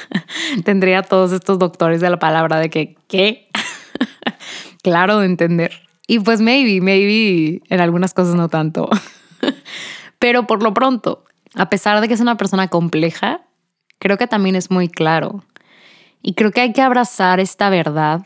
tendría 0.63 1.01
todos 1.01 1.32
estos 1.32 1.58
doctores 1.58 2.01
de 2.01 2.10
la 2.12 2.20
palabra 2.20 2.60
de 2.60 2.70
que, 2.70 2.96
¿qué? 3.08 3.50
claro 4.84 5.20
de 5.20 5.25
entender. 5.25 5.85
Y 6.08 6.20
pues 6.20 6.42
maybe, 6.42 6.82
maybe 6.82 7.62
en 7.70 7.82
algunas 7.82 8.14
cosas 8.14 8.36
no 8.36 8.48
tanto. 8.50 8.90
Pero 10.20 10.48
por 10.48 10.62
lo 10.62 10.74
pronto, 10.74 11.24
a 11.56 11.70
pesar 11.70 12.02
de 12.02 12.08
que 12.08 12.14
es 12.14 12.20
una 12.20 12.38
persona 12.38 12.68
compleja, 12.68 13.42
creo 14.00 14.18
que 14.18 14.28
también 14.28 14.56
es 14.56 14.70
muy 14.72 14.88
claro. 14.88 15.44
Y 16.22 16.34
creo 16.34 16.52
que 16.52 16.62
hay 16.62 16.74
que 16.74 16.82
abrazar 16.82 17.40
esta 17.40 17.70
verdad 17.70 18.26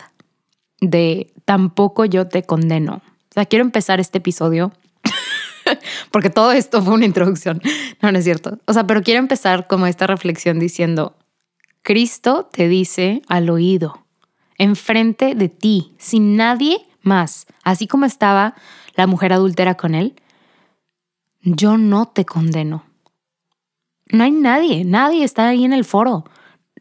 de 0.82 1.34
tampoco 1.46 2.06
yo 2.06 2.28
te 2.28 2.44
condeno. 2.44 3.02
O 3.30 3.34
sea, 3.34 3.46
quiero 3.46 3.64
empezar 3.64 4.00
este 4.00 4.20
episodio 4.20 4.72
porque 6.12 6.30
todo 6.30 6.52
esto 6.52 6.82
fue 6.82 6.94
una 6.94 7.06
introducción. 7.06 7.62
No, 8.02 8.14
no 8.14 8.18
es 8.18 8.24
cierto. 8.24 8.60
O 8.66 8.72
sea, 8.72 8.88
pero 8.88 9.04
quiero 9.04 9.20
empezar 9.20 9.68
como 9.68 9.86
esta 9.86 10.08
reflexión 10.08 10.58
diciendo, 10.58 11.18
Cristo 11.82 12.48
te 12.50 12.70
dice 12.70 13.22
al 13.28 13.50
oído, 13.50 14.06
enfrente 14.58 15.36
de 15.36 15.50
ti, 15.50 15.94
sin 15.98 16.38
nadie 16.38 16.88
más, 17.02 17.48
así 17.64 17.88
como 17.88 18.06
estaba 18.06 18.56
la 18.96 19.08
mujer 19.08 19.34
adúltera 19.34 19.76
con 19.76 19.96
él, 19.96 20.16
yo 21.42 21.78
no 21.78 22.08
te 22.08 22.26
condeno. 22.26 22.84
No 24.12 24.24
hay 24.24 24.32
nadie, 24.32 24.84
nadie 24.84 25.24
está 25.24 25.48
ahí 25.48 25.64
en 25.64 25.74
el 25.74 25.86
foro. 25.86 26.26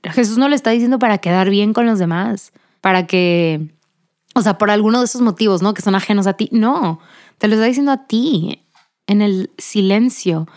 Jesús 0.02 0.38
no 0.38 0.48
lo 0.48 0.54
está 0.54 0.70
diciendo 0.70 0.98
para 0.98 1.18
quedar 1.18 1.50
bien 1.50 1.72
con 1.72 1.86
los 1.86 1.98
demás, 1.98 2.52
para 2.80 3.06
que, 3.06 3.68
o 4.34 4.42
sea, 4.42 4.58
por 4.58 4.70
alguno 4.70 5.00
de 5.00 5.04
esos 5.04 5.20
motivos, 5.20 5.62
¿no? 5.62 5.74
Que 5.74 5.82
son 5.82 5.94
ajenos 5.94 6.26
a 6.26 6.34
ti. 6.34 6.48
No, 6.52 7.00
te 7.38 7.48
lo 7.48 7.54
está 7.54 7.66
diciendo 7.66 7.92
a 7.92 8.06
ti, 8.06 8.64
en 9.06 9.22
el 9.22 9.50
silencio, 9.58 10.48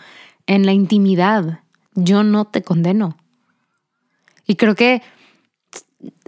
en 0.46 0.64
la 0.64 0.72
intimidad. 0.72 1.60
Yo 1.94 2.22
no 2.22 2.46
te 2.46 2.62
condeno. 2.62 3.16
Y 4.46 4.56
creo 4.56 4.74
que, 4.74 5.02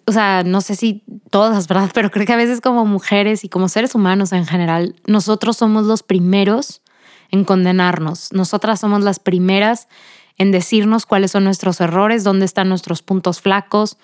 o 0.07 0.13
sea, 0.13 0.43
no 0.45 0.61
sé 0.61 0.77
si 0.77 1.03
todas, 1.31 1.69
¿verdad? 1.69 1.91
Pero 1.95 2.11
creo 2.11 2.27
que 2.27 2.33
a 2.33 2.37
veces 2.37 2.61
como 2.61 2.85
mujeres 2.85 3.45
y 3.45 3.49
como 3.49 3.69
seres 3.69 3.95
humanos 3.95 4.33
en 4.33 4.47
general, 4.47 4.97
nosotros 5.07 5.57
somos 5.57 5.85
los 5.87 6.03
primeros 6.03 6.83
en 7.31 7.45
condenarnos. 7.45 8.33
Nosotras 8.33 8.81
somos 8.81 9.03
las 9.03 9.19
primeras 9.19 9.89
en 10.37 10.51
decirnos 10.51 11.07
cuáles 11.07 11.31
son 11.31 11.45
nuestros 11.45 11.81
errores, 11.81 12.25
dónde 12.25 12.45
están 12.45 12.69
nuestros 12.69 13.03
puntos 13.03 13.41
flacos. 13.41 13.99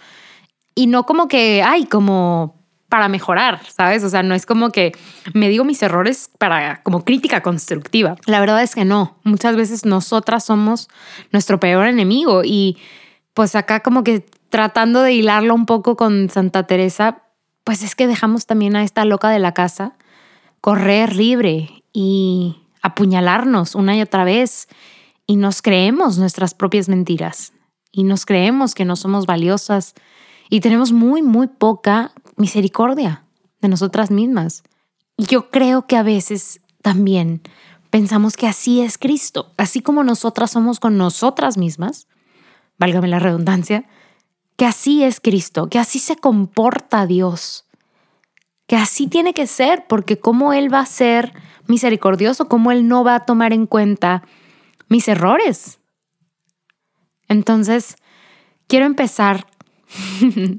Y 0.74 0.86
no 0.86 1.04
como 1.04 1.28
que, 1.28 1.62
ay, 1.62 1.84
como 1.84 2.60
para 2.88 3.08
mejorar, 3.08 3.60
¿sabes? 3.68 4.02
O 4.02 4.10
sea, 4.10 4.22
no 4.22 4.34
es 4.34 4.46
como 4.46 4.70
que 4.70 4.92
me 5.32 5.48
digo 5.48 5.64
mis 5.64 5.82
errores 5.82 6.28
para 6.38 6.82
como 6.82 7.04
crítica 7.04 7.40
constructiva. 7.40 8.16
La 8.26 8.40
verdad 8.40 8.62
es 8.62 8.74
que 8.74 8.84
no. 8.84 9.16
Muchas 9.22 9.54
veces 9.56 9.84
nosotras 9.84 10.44
somos 10.44 10.88
nuestro 11.30 11.60
peor 11.60 11.86
enemigo 11.86 12.42
y 12.44 12.78
pues 13.32 13.54
acá 13.54 13.80
como 13.80 14.02
que 14.02 14.26
tratando 14.50 15.02
de 15.02 15.14
hilarlo 15.14 15.54
un 15.54 15.66
poco 15.66 15.96
con 15.96 16.28
Santa 16.28 16.66
Teresa, 16.66 17.22
pues 17.64 17.82
es 17.82 17.94
que 17.94 18.06
dejamos 18.06 18.46
también 18.46 18.76
a 18.76 18.82
esta 18.82 19.04
loca 19.04 19.30
de 19.30 19.38
la 19.38 19.54
casa 19.54 19.94
correr 20.60 21.16
libre 21.16 21.84
y 21.92 22.56
apuñalarnos 22.82 23.74
una 23.74 23.96
y 23.96 24.02
otra 24.02 24.24
vez. 24.24 24.68
Y 25.26 25.36
nos 25.36 25.62
creemos 25.62 26.18
nuestras 26.18 26.54
propias 26.54 26.88
mentiras. 26.88 27.52
Y 27.92 28.04
nos 28.04 28.26
creemos 28.26 28.74
que 28.74 28.84
no 28.84 28.96
somos 28.96 29.26
valiosas. 29.26 29.94
Y 30.48 30.60
tenemos 30.60 30.92
muy, 30.92 31.22
muy 31.22 31.46
poca 31.46 32.12
misericordia 32.36 33.24
de 33.60 33.68
nosotras 33.68 34.10
mismas. 34.10 34.64
Yo 35.16 35.50
creo 35.50 35.86
que 35.86 35.96
a 35.96 36.02
veces 36.02 36.60
también 36.82 37.42
pensamos 37.90 38.36
que 38.36 38.46
así 38.46 38.80
es 38.80 38.98
Cristo, 38.98 39.52
así 39.56 39.82
como 39.82 40.02
nosotras 40.02 40.52
somos 40.52 40.80
con 40.80 40.96
nosotras 40.96 41.58
mismas, 41.58 42.06
válgame 42.78 43.08
la 43.08 43.18
redundancia, 43.18 43.84
que 44.60 44.66
así 44.66 45.02
es 45.04 45.20
Cristo, 45.20 45.70
que 45.70 45.78
así 45.78 45.98
se 45.98 46.16
comporta 46.16 47.06
Dios, 47.06 47.64
que 48.66 48.76
así 48.76 49.06
tiene 49.06 49.32
que 49.32 49.46
ser, 49.46 49.86
porque 49.88 50.18
cómo 50.18 50.52
Él 50.52 50.70
va 50.70 50.80
a 50.80 50.84
ser 50.86 51.32
misericordioso, 51.66 52.46
cómo 52.46 52.70
Él 52.70 52.86
no 52.86 53.02
va 53.02 53.14
a 53.14 53.24
tomar 53.24 53.54
en 53.54 53.64
cuenta 53.64 54.22
mis 54.90 55.08
errores. 55.08 55.78
Entonces, 57.26 57.96
quiero 58.66 58.84
empezar 58.84 59.46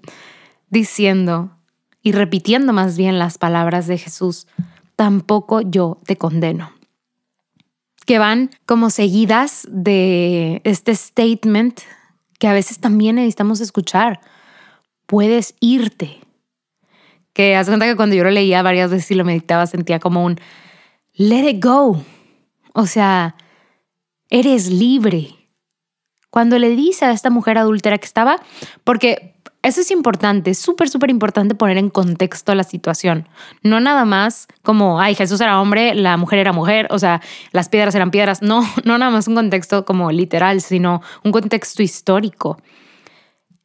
diciendo 0.71 1.55
y 2.01 2.13
repitiendo 2.13 2.73
más 2.73 2.97
bien 2.97 3.19
las 3.19 3.37
palabras 3.37 3.85
de 3.85 3.99
Jesús, 3.99 4.47
tampoco 4.95 5.61
yo 5.61 5.99
te 6.07 6.15
condeno. 6.15 6.71
Que 8.07 8.17
van 8.17 8.49
como 8.65 8.89
seguidas 8.89 9.67
de 9.69 10.59
este 10.63 10.95
statement 10.95 11.81
que 12.41 12.47
a 12.47 12.53
veces 12.53 12.79
también 12.79 13.17
necesitamos 13.17 13.61
escuchar. 13.61 14.19
Puedes 15.05 15.53
irte. 15.59 16.21
Que 17.33 17.55
haz 17.55 17.67
cuenta 17.67 17.85
que 17.85 17.95
cuando 17.95 18.15
yo 18.15 18.23
lo 18.23 18.31
leía 18.31 18.63
varias 18.63 18.89
veces 18.89 19.11
y 19.11 19.13
lo 19.13 19.23
meditaba 19.23 19.67
sentía 19.67 19.99
como 19.99 20.25
un 20.25 20.39
let 21.13 21.47
it 21.47 21.63
go. 21.63 22.03
O 22.73 22.87
sea, 22.87 23.35
eres 24.31 24.71
libre. 24.71 25.35
Cuando 26.31 26.57
le 26.57 26.75
dice 26.75 27.05
a 27.05 27.11
esta 27.11 27.29
mujer 27.29 27.59
adúltera 27.59 27.99
que 27.99 28.07
estaba, 28.07 28.37
porque 28.83 29.35
eso 29.63 29.81
es 29.81 29.91
importante, 29.91 30.55
súper, 30.55 30.89
súper 30.89 31.11
importante 31.11 31.53
poner 31.53 31.77
en 31.77 31.89
contexto 31.89 32.55
la 32.55 32.63
situación. 32.63 33.27
No 33.61 33.79
nada 33.79 34.05
más 34.05 34.47
como, 34.63 34.99
ay, 34.99 35.13
Jesús 35.13 35.39
era 35.39 35.61
hombre, 35.61 35.93
la 35.93 36.17
mujer 36.17 36.39
era 36.39 36.51
mujer, 36.51 36.87
o 36.89 36.97
sea, 36.97 37.21
las 37.51 37.69
piedras 37.69 37.93
eran 37.93 38.09
piedras. 38.09 38.41
No, 38.41 38.61
no 38.85 38.97
nada 38.97 39.11
más 39.11 39.27
un 39.27 39.35
contexto 39.35 39.85
como 39.85 40.11
literal, 40.11 40.61
sino 40.61 41.01
un 41.23 41.31
contexto 41.31 41.83
histórico. 41.83 42.57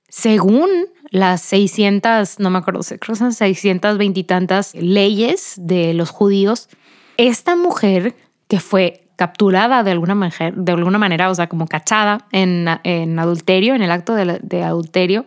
Según 0.08 0.68
las 1.10 1.40
600, 1.42 2.40
no 2.40 2.50
me 2.50 2.58
acuerdo, 2.58 2.80
creo 3.00 3.16
son 3.16 3.32
620 3.32 4.20
y 4.20 4.24
tantas 4.24 4.74
leyes 4.74 5.54
de 5.56 5.94
los 5.94 6.10
judíos, 6.10 6.68
esta 7.16 7.56
mujer 7.56 8.14
que 8.48 8.60
fue 8.60 9.06
capturada 9.16 9.82
de 9.82 9.90
alguna, 9.90 10.14
manera, 10.14 10.52
de 10.54 10.72
alguna 10.72 10.98
manera, 10.98 11.30
o 11.30 11.34
sea, 11.34 11.48
como 11.48 11.66
cachada 11.66 12.26
en, 12.32 12.66
en 12.84 13.18
adulterio, 13.18 13.74
en 13.74 13.82
el 13.82 13.90
acto 13.90 14.14
de, 14.14 14.62
adulterio, 14.62 15.24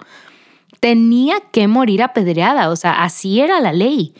tenía 0.79 1.35
que 1.51 1.67
morir 1.67 2.03
apedreada, 2.03 2.69
o 2.69 2.75
sea, 2.75 3.03
así 3.03 3.41
era 3.41 3.59
la 3.59 3.73
ley. 3.73 4.13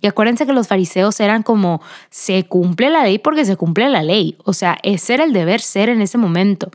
Y 0.00 0.06
acuérdense 0.06 0.46
que 0.46 0.52
los 0.52 0.68
fariseos 0.68 1.18
eran 1.20 1.42
como, 1.42 1.80
se 2.10 2.44
cumple 2.44 2.90
la 2.90 3.04
ley 3.04 3.18
porque 3.18 3.44
se 3.44 3.56
cumple 3.56 3.88
la 3.88 4.02
ley, 4.02 4.36
o 4.44 4.52
sea, 4.52 4.78
ese 4.82 5.14
era 5.14 5.24
el 5.24 5.32
deber 5.32 5.60
ser 5.60 5.88
en 5.88 6.02
ese 6.02 6.18
momento. 6.18 6.70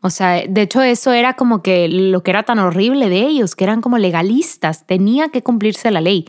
O 0.00 0.10
sea, 0.10 0.42
de 0.46 0.62
hecho 0.62 0.82
eso 0.82 1.12
era 1.12 1.34
como 1.34 1.62
que 1.62 1.88
lo 1.88 2.22
que 2.22 2.30
era 2.30 2.44
tan 2.44 2.58
horrible 2.58 3.08
de 3.08 3.22
ellos, 3.22 3.56
que 3.56 3.64
eran 3.64 3.80
como 3.80 3.98
legalistas, 3.98 4.86
tenía 4.86 5.30
que 5.30 5.42
cumplirse 5.42 5.90
la 5.90 6.00
ley. 6.00 6.26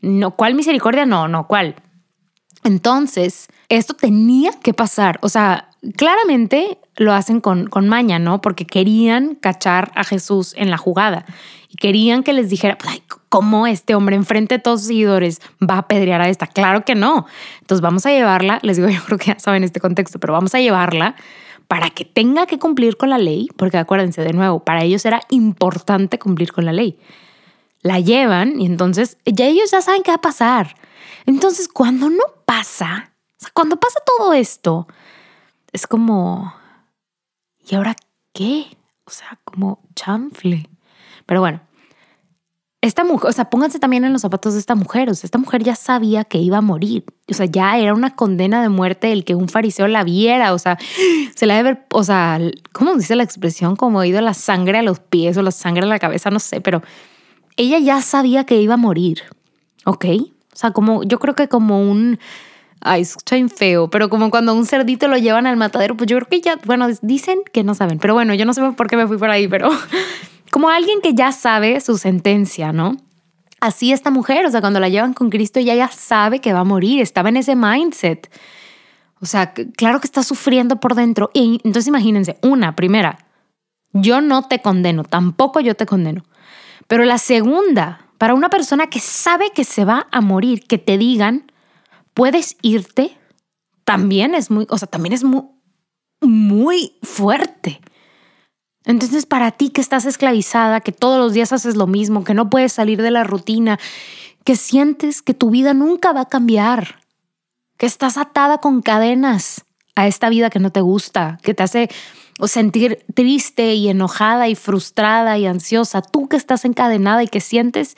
No, 0.00 0.36
¿Cuál 0.36 0.54
misericordia? 0.54 1.04
No, 1.06 1.28
no, 1.28 1.46
¿cuál? 1.46 1.74
Entonces, 2.62 3.48
esto 3.68 3.94
tenía 3.94 4.52
que 4.62 4.72
pasar. 4.72 5.18
O 5.20 5.28
sea, 5.28 5.68
claramente 5.96 6.78
lo 6.96 7.12
hacen 7.12 7.40
con, 7.40 7.66
con 7.66 7.88
maña, 7.88 8.18
¿no? 8.18 8.40
Porque 8.40 8.64
querían 8.66 9.34
cachar 9.34 9.92
a 9.96 10.04
Jesús 10.04 10.54
en 10.56 10.70
la 10.70 10.78
jugada 10.78 11.26
querían 11.78 12.22
que 12.22 12.32
les 12.32 12.50
dijera, 12.50 12.78
¿cómo 13.28 13.66
este 13.66 13.94
hombre 13.94 14.16
enfrente 14.16 14.56
de 14.56 14.58
todos 14.60 14.80
sus 14.80 14.88
seguidores 14.88 15.40
va 15.62 15.74
a 15.74 15.78
apedrear 15.78 16.20
a 16.20 16.28
esta? 16.28 16.46
Claro 16.46 16.84
que 16.84 16.94
no. 16.94 17.26
Entonces 17.60 17.80
vamos 17.80 18.06
a 18.06 18.10
llevarla, 18.10 18.58
les 18.62 18.76
digo, 18.76 18.88
yo 18.90 19.02
creo 19.04 19.18
que 19.18 19.26
ya 19.26 19.38
saben 19.38 19.64
este 19.64 19.80
contexto, 19.80 20.18
pero 20.18 20.32
vamos 20.32 20.54
a 20.54 20.60
llevarla 20.60 21.16
para 21.68 21.90
que 21.90 22.04
tenga 22.04 22.46
que 22.46 22.58
cumplir 22.58 22.96
con 22.96 23.10
la 23.10 23.18
ley, 23.18 23.48
porque 23.56 23.78
acuérdense 23.78 24.22
de 24.22 24.32
nuevo, 24.32 24.60
para 24.60 24.84
ellos 24.84 25.04
era 25.04 25.20
importante 25.30 26.18
cumplir 26.18 26.52
con 26.52 26.64
la 26.64 26.72
ley. 26.72 26.98
La 27.80 28.00
llevan 28.00 28.60
y 28.60 28.66
entonces 28.66 29.18
ya 29.24 29.46
ellos 29.46 29.70
ya 29.70 29.82
saben 29.82 30.02
qué 30.02 30.10
va 30.10 30.16
a 30.16 30.20
pasar. 30.20 30.76
Entonces, 31.26 31.68
cuando 31.68 32.10
no 32.10 32.24
pasa, 32.44 33.12
cuando 33.52 33.76
pasa 33.76 34.00
todo 34.06 34.32
esto, 34.32 34.86
es 35.72 35.86
como, 35.86 36.54
¿y 37.66 37.74
ahora 37.74 37.96
qué? 38.32 38.66
O 39.06 39.10
sea, 39.10 39.38
como 39.44 39.82
chanfle. 39.94 40.68
Pero 41.26 41.40
bueno, 41.40 41.60
esta 42.84 43.02
mujer, 43.02 43.30
o 43.30 43.32
sea, 43.32 43.48
pónganse 43.48 43.78
también 43.78 44.04
en 44.04 44.12
los 44.12 44.20
zapatos 44.20 44.52
de 44.52 44.60
esta 44.60 44.74
mujer. 44.74 45.08
O 45.08 45.14
sea, 45.14 45.26
esta 45.26 45.38
mujer 45.38 45.62
ya 45.62 45.74
sabía 45.74 46.24
que 46.24 46.36
iba 46.36 46.58
a 46.58 46.60
morir. 46.60 47.04
O 47.30 47.32
sea, 47.32 47.46
ya 47.46 47.78
era 47.78 47.94
una 47.94 48.14
condena 48.14 48.60
de 48.60 48.68
muerte 48.68 49.10
el 49.10 49.24
que 49.24 49.34
un 49.34 49.48
fariseo 49.48 49.88
la 49.88 50.04
viera. 50.04 50.52
O 50.52 50.58
sea, 50.58 50.76
se 51.34 51.46
la 51.46 51.56
debe 51.56 51.72
ver, 51.72 51.86
o 51.92 52.04
sea, 52.04 52.38
¿cómo 52.72 52.94
dice 52.94 53.16
la 53.16 53.22
expresión? 53.22 53.76
Como 53.76 54.04
ido 54.04 54.20
la 54.20 54.34
sangre 54.34 54.78
a 54.78 54.82
los 54.82 55.00
pies 55.00 55.36
o 55.38 55.42
la 55.42 55.50
sangre 55.50 55.84
a 55.84 55.88
la 55.88 55.98
cabeza, 55.98 56.30
no 56.30 56.40
sé, 56.40 56.60
pero 56.60 56.82
ella 57.56 57.78
ya 57.78 58.02
sabía 58.02 58.44
que 58.44 58.60
iba 58.60 58.74
a 58.74 58.76
morir. 58.76 59.22
¿Ok? 59.86 60.04
O 60.52 60.56
sea, 60.56 60.72
como 60.72 61.04
yo 61.04 61.18
creo 61.18 61.34
que 61.34 61.48
como 61.48 61.80
un... 61.80 62.18
Ay, 62.80 63.00
escucha 63.00 63.36
feo, 63.48 63.88
pero 63.88 64.10
como 64.10 64.30
cuando 64.30 64.54
un 64.54 64.66
cerdito 64.66 65.08
lo 65.08 65.16
llevan 65.16 65.46
al 65.46 65.56
matadero, 65.56 65.96
pues 65.96 66.10
yo 66.10 66.18
creo 66.18 66.28
que 66.28 66.42
ya, 66.42 66.58
bueno, 66.66 66.86
dicen 67.00 67.38
que 67.50 67.64
no 67.64 67.74
saben, 67.74 67.98
pero 67.98 68.12
bueno, 68.12 68.34
yo 68.34 68.44
no 68.44 68.52
sé 68.52 68.60
por 68.72 68.88
qué 68.88 68.98
me 68.98 69.06
fui 69.06 69.16
por 69.16 69.30
ahí, 69.30 69.48
pero 69.48 69.70
como 70.54 70.68
alguien 70.68 71.00
que 71.00 71.14
ya 71.14 71.32
sabe 71.32 71.80
su 71.80 71.98
sentencia, 71.98 72.72
¿no? 72.72 72.96
Así 73.58 73.90
esta 73.90 74.10
mujer, 74.10 74.46
o 74.46 74.50
sea, 74.52 74.60
cuando 74.60 74.78
la 74.78 74.88
llevan 74.88 75.12
con 75.12 75.28
Cristo, 75.28 75.58
ella 75.58 75.74
ya 75.74 75.88
sabe 75.88 76.40
que 76.40 76.52
va 76.52 76.60
a 76.60 76.64
morir, 76.64 77.00
estaba 77.00 77.28
en 77.28 77.38
ese 77.38 77.56
mindset. 77.56 78.30
O 79.20 79.26
sea, 79.26 79.52
claro 79.52 79.98
que 79.98 80.06
está 80.06 80.22
sufriendo 80.22 80.78
por 80.78 80.94
dentro. 80.94 81.32
Y 81.34 81.60
entonces 81.64 81.88
imagínense, 81.88 82.38
una, 82.40 82.76
primera, 82.76 83.18
yo 83.92 84.20
no 84.20 84.42
te 84.46 84.62
condeno, 84.62 85.02
tampoco 85.02 85.58
yo 85.58 85.74
te 85.74 85.86
condeno. 85.86 86.22
Pero 86.86 87.04
la 87.04 87.18
segunda, 87.18 88.06
para 88.16 88.34
una 88.34 88.48
persona 88.48 88.86
que 88.86 89.00
sabe 89.00 89.50
que 89.52 89.64
se 89.64 89.84
va 89.84 90.06
a 90.12 90.20
morir, 90.20 90.68
que 90.68 90.78
te 90.78 90.98
digan, 90.98 91.50
puedes 92.14 92.58
irte, 92.62 93.18
también 93.84 94.36
es 94.36 94.52
muy, 94.52 94.68
o 94.70 94.78
sea, 94.78 94.86
también 94.86 95.14
es 95.14 95.24
muy, 95.24 95.46
muy 96.20 96.96
fuerte. 97.02 97.80
Entonces, 98.84 99.24
para 99.24 99.50
ti 99.50 99.70
que 99.70 99.80
estás 99.80 100.04
esclavizada, 100.04 100.80
que 100.80 100.92
todos 100.92 101.18
los 101.18 101.32
días 101.32 101.52
haces 101.52 101.76
lo 101.76 101.86
mismo, 101.86 102.24
que 102.24 102.34
no 102.34 102.50
puedes 102.50 102.72
salir 102.72 103.00
de 103.00 103.10
la 103.10 103.24
rutina, 103.24 103.78
que 104.44 104.56
sientes 104.56 105.22
que 105.22 105.32
tu 105.32 105.50
vida 105.50 105.72
nunca 105.72 106.12
va 106.12 106.22
a 106.22 106.28
cambiar, 106.28 107.00
que 107.78 107.86
estás 107.86 108.18
atada 108.18 108.58
con 108.58 108.82
cadenas 108.82 109.64
a 109.94 110.06
esta 110.06 110.28
vida 110.28 110.50
que 110.50 110.58
no 110.58 110.70
te 110.70 110.80
gusta, 110.80 111.38
que 111.42 111.54
te 111.54 111.62
hace 111.62 111.88
sentir 112.44 113.04
triste 113.14 113.74
y 113.74 113.88
enojada 113.88 114.48
y 114.48 114.54
frustrada 114.54 115.38
y 115.38 115.46
ansiosa, 115.46 116.02
tú 116.02 116.28
que 116.28 116.36
estás 116.36 116.64
encadenada 116.64 117.22
y 117.22 117.28
que 117.28 117.40
sientes 117.40 117.96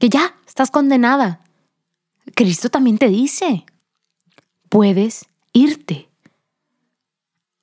que 0.00 0.08
ya 0.08 0.34
estás 0.46 0.70
condenada. 0.70 1.40
Cristo 2.34 2.70
también 2.70 2.98
te 2.98 3.08
dice, 3.08 3.64
puedes 4.68 5.26
irte. 5.52 6.07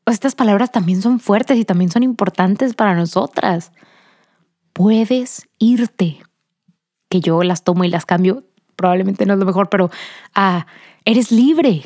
Estas 0.06 0.36
palabras 0.36 0.72
también 0.72 1.02
son 1.02 1.20
fuertes 1.20 1.58
y 1.58 1.66
también 1.66 1.90
son 1.90 2.04
importantes 2.04 2.76
para 2.76 2.96
nosotras. 2.96 3.72
puedes 4.74 5.48
irte. 5.58 6.22
Que 7.10 7.22
yo 7.22 7.44
las 7.44 7.64
tomo 7.64 7.84
y 7.84 7.90
las 7.90 8.06
cambio, 8.06 8.44
probablemente 8.76 9.26
no 9.26 9.34
es 9.34 9.40
lo 9.40 9.46
mejor, 9.46 9.70
pero 9.70 9.90
ah, 10.34 10.68
eres 11.06 11.32
libre. 11.32 11.84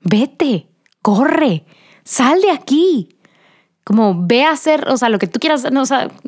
Vete, 0.00 0.66
corre, 1.02 1.64
sal 2.04 2.40
de 2.40 2.50
aquí. 2.50 3.16
Como 3.84 4.26
ve 4.26 4.44
a 4.44 4.52
hacer, 4.52 4.86
o 4.88 4.96
sea, 4.96 5.08
lo 5.08 5.18
que 5.18 5.28
tú 5.28 5.38
quieras, 5.40 5.70
no, 5.70 5.84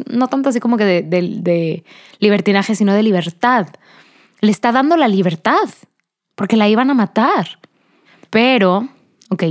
no 0.07 0.29
tanto 0.29 0.49
así 0.49 0.61
como 0.61 0.77
que 0.77 0.85
de, 0.85 1.03
de 1.03 1.85
libertinaje, 2.19 2.75
sino 2.75 2.95
de 2.95 3.03
libertad. 3.03 3.67
Le 4.41 4.51
está 4.51 4.73
dando 4.73 4.97
la 4.97 5.09
libertad, 5.09 5.69
porque 6.37 6.57
la 6.57 6.69
iban 6.69 6.91
a 6.91 6.95
matar. 6.95 7.59
Pero, 8.31 8.89
ok, 9.31 9.43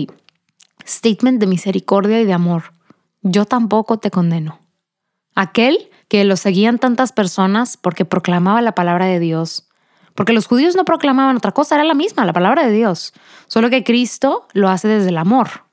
statement 0.90 1.40
de 1.40 1.48
misericordia 1.48 2.20
y 2.20 2.26
de 2.26 2.34
amor. 2.34 2.74
Yo 3.22 3.46
tampoco 3.46 3.98
te 3.98 4.12
condeno. 4.12 4.60
Aquel 5.36 5.90
que 6.08 6.24
lo 6.26 6.36
seguían 6.36 6.80
tantas 6.80 7.12
personas 7.12 7.78
porque 7.78 8.04
proclamaba 8.06 8.62
la 8.62 8.74
palabra 8.74 9.06
de 9.06 9.20
Dios, 9.20 9.70
porque 10.16 10.34
los 10.34 10.48
judíos 10.48 10.76
no 10.76 10.86
proclamaban 10.86 11.38
otra 11.38 11.52
cosa, 11.52 11.76
era 11.76 11.84
la 11.84 11.94
misma, 11.94 12.26
la 12.26 12.34
palabra 12.34 12.66
de 12.66 12.74
Dios, 12.74 13.14
solo 13.48 13.70
que 13.70 13.84
Cristo 13.84 14.48
lo 14.54 14.70
hace 14.70 14.88
desde 14.88 15.10
el 15.10 15.18
amor. 15.18 15.66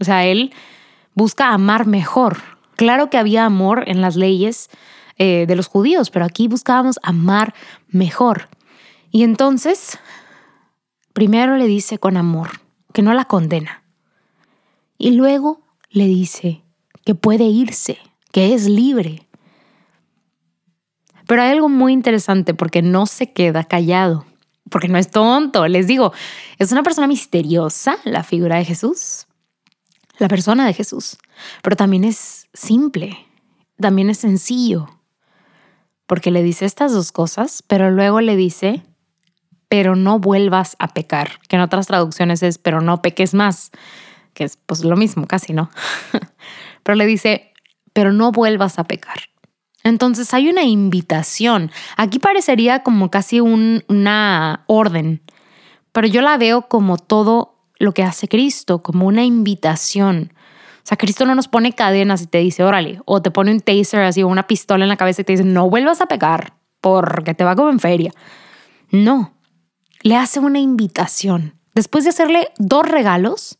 O 0.00 0.04
sea, 0.04 0.24
Él 0.24 0.52
busca 1.14 1.50
amar 1.50 1.86
mejor. 1.86 2.38
Claro 2.76 3.10
que 3.10 3.18
había 3.18 3.44
amor 3.44 3.84
en 3.86 4.00
las 4.00 4.16
leyes 4.16 4.70
eh, 5.18 5.44
de 5.46 5.56
los 5.56 5.68
judíos, 5.68 6.10
pero 6.10 6.24
aquí 6.24 6.48
buscábamos 6.48 6.98
amar 7.02 7.54
mejor. 7.88 8.48
Y 9.10 9.24
entonces, 9.24 9.98
primero 11.12 11.56
le 11.56 11.66
dice 11.66 11.98
con 11.98 12.16
amor, 12.16 12.48
que 12.92 13.02
no 13.02 13.12
la 13.12 13.26
condena. 13.26 13.81
Y 15.02 15.10
luego 15.10 15.60
le 15.90 16.06
dice 16.06 16.62
que 17.04 17.16
puede 17.16 17.42
irse, 17.42 17.98
que 18.30 18.54
es 18.54 18.68
libre. 18.68 19.26
Pero 21.26 21.42
hay 21.42 21.50
algo 21.50 21.68
muy 21.68 21.92
interesante 21.92 22.54
porque 22.54 22.82
no 22.82 23.06
se 23.06 23.32
queda 23.32 23.64
callado, 23.64 24.24
porque 24.70 24.86
no 24.86 24.98
es 24.98 25.10
tonto. 25.10 25.66
Les 25.66 25.88
digo, 25.88 26.12
es 26.56 26.70
una 26.70 26.84
persona 26.84 27.08
misteriosa, 27.08 27.96
la 28.04 28.22
figura 28.22 28.58
de 28.58 28.64
Jesús, 28.64 29.26
la 30.18 30.28
persona 30.28 30.68
de 30.68 30.72
Jesús, 30.72 31.18
pero 31.64 31.74
también 31.74 32.04
es 32.04 32.46
simple, 32.54 33.26
también 33.80 34.08
es 34.08 34.18
sencillo, 34.18 34.88
porque 36.06 36.30
le 36.30 36.44
dice 36.44 36.64
estas 36.64 36.92
dos 36.92 37.10
cosas, 37.10 37.64
pero 37.66 37.90
luego 37.90 38.20
le 38.20 38.36
dice, 38.36 38.84
pero 39.68 39.96
no 39.96 40.20
vuelvas 40.20 40.76
a 40.78 40.86
pecar, 40.94 41.40
que 41.48 41.56
en 41.56 41.62
otras 41.62 41.88
traducciones 41.88 42.44
es, 42.44 42.58
pero 42.58 42.80
no 42.80 43.02
peques 43.02 43.34
más, 43.34 43.72
que 44.34 44.44
es 44.44 44.56
pues 44.56 44.84
lo 44.84 44.96
mismo, 44.96 45.26
casi, 45.26 45.52
¿no? 45.52 45.70
pero 46.82 46.96
le 46.96 47.06
dice, 47.06 47.52
pero 47.92 48.12
no 48.12 48.32
vuelvas 48.32 48.78
a 48.78 48.84
pecar. 48.84 49.20
Entonces 49.84 50.32
hay 50.32 50.48
una 50.48 50.62
invitación. 50.62 51.70
Aquí 51.96 52.18
parecería 52.18 52.82
como 52.82 53.10
casi 53.10 53.40
una 53.40 54.64
orden, 54.66 55.22
pero 55.92 56.06
yo 56.06 56.22
la 56.22 56.36
veo 56.38 56.68
como 56.68 56.96
todo 56.98 57.66
lo 57.78 57.92
que 57.92 58.04
hace 58.04 58.28
Cristo, 58.28 58.82
como 58.82 59.06
una 59.06 59.24
invitación. 59.24 60.32
O 60.78 60.84
sea, 60.84 60.96
Cristo 60.96 61.26
no 61.26 61.34
nos 61.34 61.48
pone 61.48 61.72
cadenas 61.72 62.22
y 62.22 62.26
te 62.26 62.38
dice, 62.38 62.64
órale, 62.64 63.00
o 63.04 63.22
te 63.22 63.30
pone 63.30 63.52
un 63.52 63.60
taser 63.60 64.00
así 64.00 64.22
o 64.22 64.28
una 64.28 64.46
pistola 64.46 64.84
en 64.84 64.88
la 64.88 64.96
cabeza 64.96 65.22
y 65.22 65.24
te 65.24 65.32
dice, 65.32 65.44
no 65.44 65.68
vuelvas 65.68 66.00
a 66.00 66.06
pecar 66.06 66.54
porque 66.80 67.34
te 67.34 67.44
va 67.44 67.54
como 67.56 67.70
en 67.70 67.80
feria. 67.80 68.12
No, 68.90 69.34
le 70.02 70.16
hace 70.16 70.40
una 70.40 70.58
invitación. 70.58 71.54
Después 71.74 72.04
de 72.04 72.10
hacerle 72.10 72.50
dos 72.58 72.86
regalos, 72.86 73.58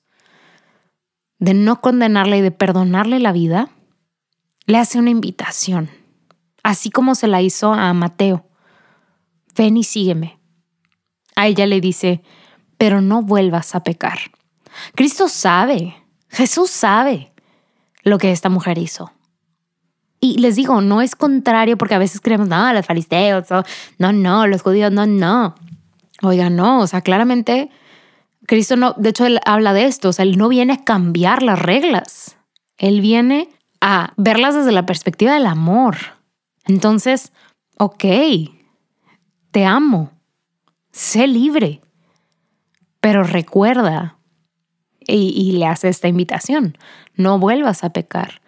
de 1.43 1.55
no 1.55 1.81
condenarle 1.81 2.39
y 2.39 2.41
de 2.41 2.53
perdonarle 2.53 3.19
la 3.19 3.33
vida, 3.33 3.69
le 4.67 4.79
hace 4.79 5.01
una 5.01 5.11
invitación, 5.11 5.91
así 6.63 6.89
como 6.89 7.17
se 7.17 7.27
la 7.27 7.43
hizo 7.43 7.73
a 7.73 7.93
Mateo. 7.95 8.47
Ven 9.57 9.77
y 9.77 9.83
sígueme. 9.83 10.39
A 11.35 11.49
ella 11.49 11.67
le 11.67 11.81
dice, 11.81 12.23
pero 12.79 13.01
no 13.01 13.23
vuelvas 13.23 13.75
a 13.75 13.83
pecar. 13.83 14.19
Cristo 14.95 15.27
sabe, 15.27 15.97
Jesús 16.29 16.71
sabe 16.71 17.33
lo 18.05 18.19
que 18.19 18.31
esta 18.31 18.49
mujer 18.49 18.79
hizo. 18.79 19.11
Y 20.21 20.39
les 20.39 20.55
digo, 20.55 20.81
no 20.81 21.03
es 21.03 21.17
contrario 21.17 21.77
porque 21.77 21.97
a 21.97 21.99
veces 21.99 22.21
creemos, 22.21 22.47
no, 22.47 22.73
los 22.73 22.87
fariseos, 22.87 23.49
no, 23.99 24.13
no, 24.13 24.47
los 24.47 24.63
judíos, 24.63 24.93
no, 24.93 25.07
no. 25.07 25.57
Oiga, 26.23 26.51
no, 26.51 26.83
o 26.83 26.87
sea, 26.87 27.01
claramente 27.01 27.69
Cristo 28.47 28.77
no, 28.77 28.95
de 28.99 29.11
hecho 29.11 29.27
él 29.27 29.41
habla 29.45 29.73
de 29.73 29.85
esto, 29.85 30.09
o 30.09 30.13
sea, 30.13 30.25
él 30.25 30.37
no 30.37 30.49
viene 30.49 30.73
a 30.73 30.85
cambiar 30.85 31.43
las 31.43 31.61
reglas, 31.61 32.37
él 32.77 33.01
viene 33.01 33.49
a 33.81 34.13
verlas 34.17 34.55
desde 34.55 34.73
la 34.73 34.87
perspectiva 34.87 35.35
del 35.35 35.47
amor. 35.47 35.97
Entonces, 36.65 37.33
ok, 37.79 38.05
te 39.51 39.65
amo, 39.65 40.13
sé 40.91 41.27
libre, 41.27 41.81
pero 43.01 43.23
recuerda, 43.23 44.19
y, 45.05 45.53
le 45.53 45.67
hace 45.67 45.89
esta 45.89 46.09
invitación, 46.09 46.79
no 47.17 47.39
vuelvas 47.39 47.83
a 47.83 47.91
pecar. 47.91 48.41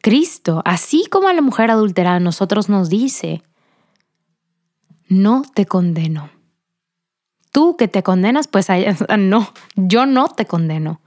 Cristo, 0.00 0.62
así 0.64 1.06
como 1.10 1.28
a 1.28 1.34
la 1.34 1.42
mujer 1.42 1.70
adulterada, 1.70 2.18
nosotros 2.18 2.68
nos 2.70 2.88
dice, 2.88 3.42
no 5.08 5.42
te 5.54 5.66
condeno 5.66 6.30
tú 7.50 7.76
que 7.76 7.88
te 7.88 8.02
condenas, 8.02 8.48
pues 8.48 8.68
no, 9.18 9.52
yo 9.76 10.06
no 10.06 10.28
te 10.28 10.46
condeno. 10.46 11.00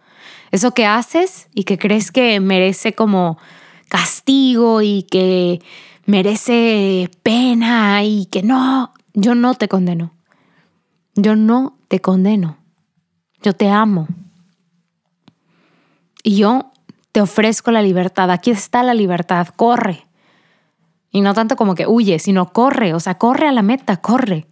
Eso 0.51 0.73
que 0.73 0.85
haces 0.85 1.47
y 1.53 1.63
que 1.63 1.77
crees 1.77 2.11
que 2.11 2.39
merece 2.39 2.93
como 2.93 3.37
castigo 3.87 4.81
y 4.81 5.03
que 5.03 5.61
merece 6.05 7.09
pena 7.23 8.03
y 8.03 8.25
que 8.25 8.43
no, 8.43 8.93
yo 9.13 9.35
no 9.35 9.53
te 9.53 9.67
condeno. 9.67 10.13
Yo 11.15 11.35
no 11.35 11.77
te 11.87 11.99
condeno. 11.99 12.57
Yo 13.41 13.53
te 13.53 13.69
amo. 13.69 14.07
Y 16.23 16.37
yo 16.37 16.71
te 17.11 17.21
ofrezco 17.21 17.71
la 17.71 17.81
libertad. 17.81 18.31
Aquí 18.31 18.51
está 18.51 18.83
la 18.83 18.93
libertad. 18.93 19.47
Corre. 19.55 20.05
Y 21.11 21.21
no 21.21 21.33
tanto 21.33 21.55
como 21.55 21.75
que 21.75 21.87
huye, 21.87 22.19
sino 22.19 22.53
corre. 22.53 22.93
O 22.93 22.99
sea, 22.99 23.17
corre 23.17 23.47
a 23.47 23.51
la 23.51 23.61
meta, 23.61 23.97
corre. 23.97 24.47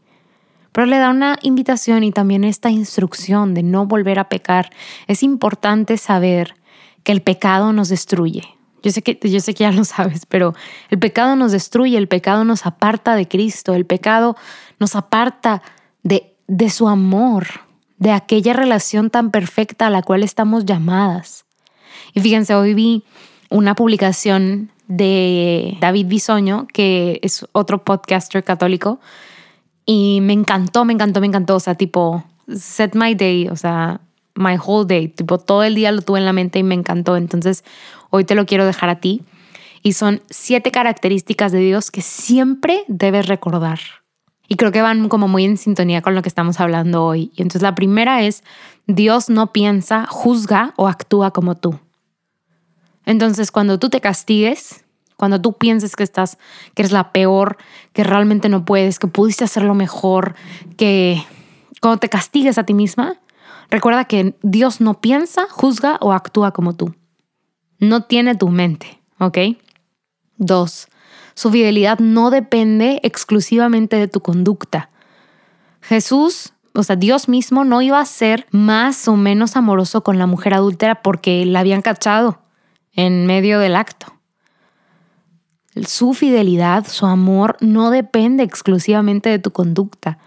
Pero 0.71 0.85
le 0.85 0.97
da 0.97 1.09
una 1.09 1.39
invitación 1.41 2.03
y 2.03 2.11
también 2.11 2.43
esta 2.43 2.69
instrucción 2.69 3.53
de 3.53 3.63
no 3.63 3.85
volver 3.85 4.19
a 4.19 4.29
pecar. 4.29 4.69
Es 5.07 5.23
importante 5.23 5.97
saber 5.97 6.55
que 7.03 7.11
el 7.11 7.21
pecado 7.21 7.73
nos 7.73 7.89
destruye. 7.89 8.43
Yo 8.81 8.91
sé 8.91 9.01
que, 9.01 9.17
ya 9.53 9.71
lo 9.71 9.83
sabes, 9.83 10.25
pero 10.25 10.53
el 10.89 10.99
pecado 10.99 11.35
nos 11.35 11.51
destruye, 11.51 11.97
el 11.97 12.07
pecado 12.07 12.45
nos 12.45 12.65
aparta 12.65 13.15
de 13.15 13.27
Cristo, 13.27 13.73
el 13.73 13.85
pecado 13.85 14.35
nos 14.79 14.95
aparta 14.95 15.61
de, 16.03 16.35
de 16.47 16.69
su 16.69 16.87
amor, 16.87 17.47
de 17.97 18.11
aquella 18.11 18.53
relación 18.53 19.09
tan 19.09 19.31
perfecta 19.31 19.87
a 19.87 19.89
la 19.89 20.01
cual 20.01 20.23
estamos 20.23 20.65
llamadas. 20.65 21.45
Y 22.13 22.21
fíjense, 22.21 22.55
hoy 22.55 22.73
vi 22.73 23.03
una 23.49 23.75
publicación 23.75 24.71
de 24.87 25.77
David 25.81 26.07
Bisoño, 26.07 26.67
que 26.73 27.19
es 27.21 27.45
otro 27.51 27.83
podcaster 27.83 28.43
católico, 28.43 28.99
y 29.91 30.21
me 30.21 30.33
encantó, 30.33 30.85
me 30.85 30.93
encantó, 30.93 31.19
me 31.19 31.25
encantó. 31.25 31.55
O 31.55 31.59
sea, 31.59 31.73
tipo, 31.73 32.23
set 32.55 32.93
my 32.93 33.15
day, 33.15 33.47
o 33.47 33.55
sea, 33.55 34.01
my 34.35 34.55
whole 34.63 34.85
day. 34.85 35.07
Tipo, 35.07 35.39
todo 35.39 35.63
el 35.63 35.73
día 35.73 35.91
lo 35.91 36.03
tuve 36.03 36.19
en 36.19 36.25
la 36.25 36.31
mente 36.31 36.59
y 36.59 36.63
me 36.63 36.75
encantó. 36.75 37.17
Entonces, 37.17 37.63
hoy 38.11 38.23
te 38.23 38.35
lo 38.35 38.45
quiero 38.45 38.67
dejar 38.67 38.89
a 38.89 38.99
ti. 38.99 39.23
Y 39.81 39.93
son 39.93 40.21
siete 40.29 40.69
características 40.69 41.51
de 41.51 41.61
Dios 41.61 41.89
que 41.89 42.03
siempre 42.03 42.83
debes 42.87 43.25
recordar. 43.25 43.79
Y 44.47 44.57
creo 44.57 44.71
que 44.71 44.83
van 44.83 45.09
como 45.09 45.27
muy 45.27 45.45
en 45.45 45.57
sintonía 45.57 46.03
con 46.03 46.13
lo 46.13 46.21
que 46.21 46.29
estamos 46.29 46.59
hablando 46.59 47.03
hoy. 47.03 47.31
Y 47.35 47.41
entonces 47.41 47.63
la 47.63 47.73
primera 47.73 48.21
es, 48.21 48.43
Dios 48.85 49.27
no 49.27 49.51
piensa, 49.51 50.05
juzga 50.05 50.75
o 50.75 50.87
actúa 50.87 51.31
como 51.31 51.55
tú. 51.55 51.79
Entonces, 53.07 53.49
cuando 53.49 53.79
tú 53.79 53.89
te 53.89 54.01
castigues, 54.01 54.85
cuando 55.19 55.41
tú 55.41 55.57
pienses 55.57 55.97
que 55.97 56.03
estás, 56.03 56.37
que 56.73 56.81
eres 56.81 56.93
la 56.93 57.11
peor, 57.11 57.57
que 57.91 58.05
realmente 58.05 58.47
no 58.47 58.63
puedes, 58.63 58.99
que 58.99 59.07
pudiste 59.07 59.43
hacerlo 59.43 59.73
mejor, 59.73 60.33
que 60.77 61.21
cuando 61.81 61.99
te 61.99 62.07
castigues 62.07 62.57
a 62.57 62.63
ti 62.63 62.73
misma, 62.73 63.17
recuerda 63.69 64.05
que 64.05 64.37
Dios 64.43 64.79
no 64.79 65.01
piensa, 65.01 65.45
juzga 65.49 65.97
o 65.99 66.13
actúa 66.13 66.53
como 66.53 66.73
tú. 66.73 66.95
No 67.79 68.03
tiene 68.03 68.35
tu 68.35 68.47
mente, 68.47 69.01
¿ok? 69.19 69.37
Dos, 70.37 70.87
su 71.33 71.51
fidelidad 71.51 71.99
no 71.99 72.29
depende 72.29 73.01
exclusivamente 73.03 73.97
de 73.97 74.07
tu 74.07 74.21
conducta. 74.21 74.89
Jesús, 75.81 76.53
o 76.73 76.83
sea, 76.83 76.95
Dios 76.95 77.27
mismo 77.27 77.65
no 77.65 77.81
iba 77.81 77.99
a 77.99 78.05
ser 78.05 78.47
más 78.51 79.05
o 79.09 79.17
menos 79.17 79.57
amoroso 79.57 80.01
con 80.01 80.17
la 80.17 80.27
mujer 80.27 80.53
adúltera 80.53 81.01
porque 81.01 81.45
la 81.45 81.59
habían 81.59 81.81
cachado 81.81 82.39
en 82.93 83.25
medio 83.25 83.59
del 83.59 83.75
acto. 83.75 84.18
Su 85.85 86.13
fidelidad, 86.13 86.87
su 86.87 87.05
amor 87.05 87.57
no 87.61 87.89
depende 87.89 88.43
exclusivamente 88.43 89.29
de 89.29 89.39
tu 89.39 89.51
conducta. 89.51 90.17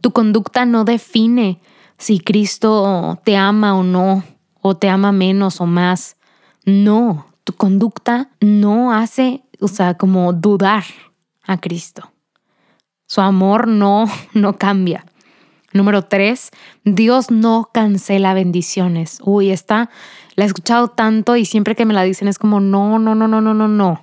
Tu 0.00 0.12
conducta 0.12 0.64
no 0.64 0.84
define 0.84 1.60
si 1.98 2.20
Cristo 2.20 3.18
te 3.24 3.36
ama 3.36 3.76
o 3.76 3.82
no, 3.82 4.22
o 4.60 4.76
te 4.76 4.88
ama 4.88 5.12
menos 5.12 5.60
o 5.60 5.66
más. 5.66 6.16
No, 6.64 7.26
tu 7.44 7.52
conducta 7.52 8.30
no 8.40 8.92
hace 8.92 9.42
o 9.60 9.68
sea, 9.68 9.94
como 9.94 10.32
dudar 10.32 10.84
a 11.44 11.58
Cristo. 11.58 12.10
Su 13.06 13.20
amor 13.20 13.68
no, 13.68 14.06
no 14.34 14.58
cambia. 14.58 15.04
Número 15.72 16.02
tres, 16.02 16.50
Dios 16.84 17.30
no 17.30 17.68
cancela 17.72 18.34
bendiciones. 18.34 19.18
Uy, 19.22 19.50
esta 19.50 19.90
la 20.34 20.44
he 20.44 20.46
escuchado 20.46 20.88
tanto 20.88 21.36
y 21.36 21.44
siempre 21.44 21.74
que 21.74 21.84
me 21.84 21.92
la 21.94 22.02
dicen 22.02 22.28
es 22.28 22.38
como, 22.38 22.60
no, 22.60 22.98
no, 22.98 23.14
no, 23.14 23.28
no, 23.28 23.40
no, 23.40 23.52
no, 23.52 23.68
no. 23.68 24.02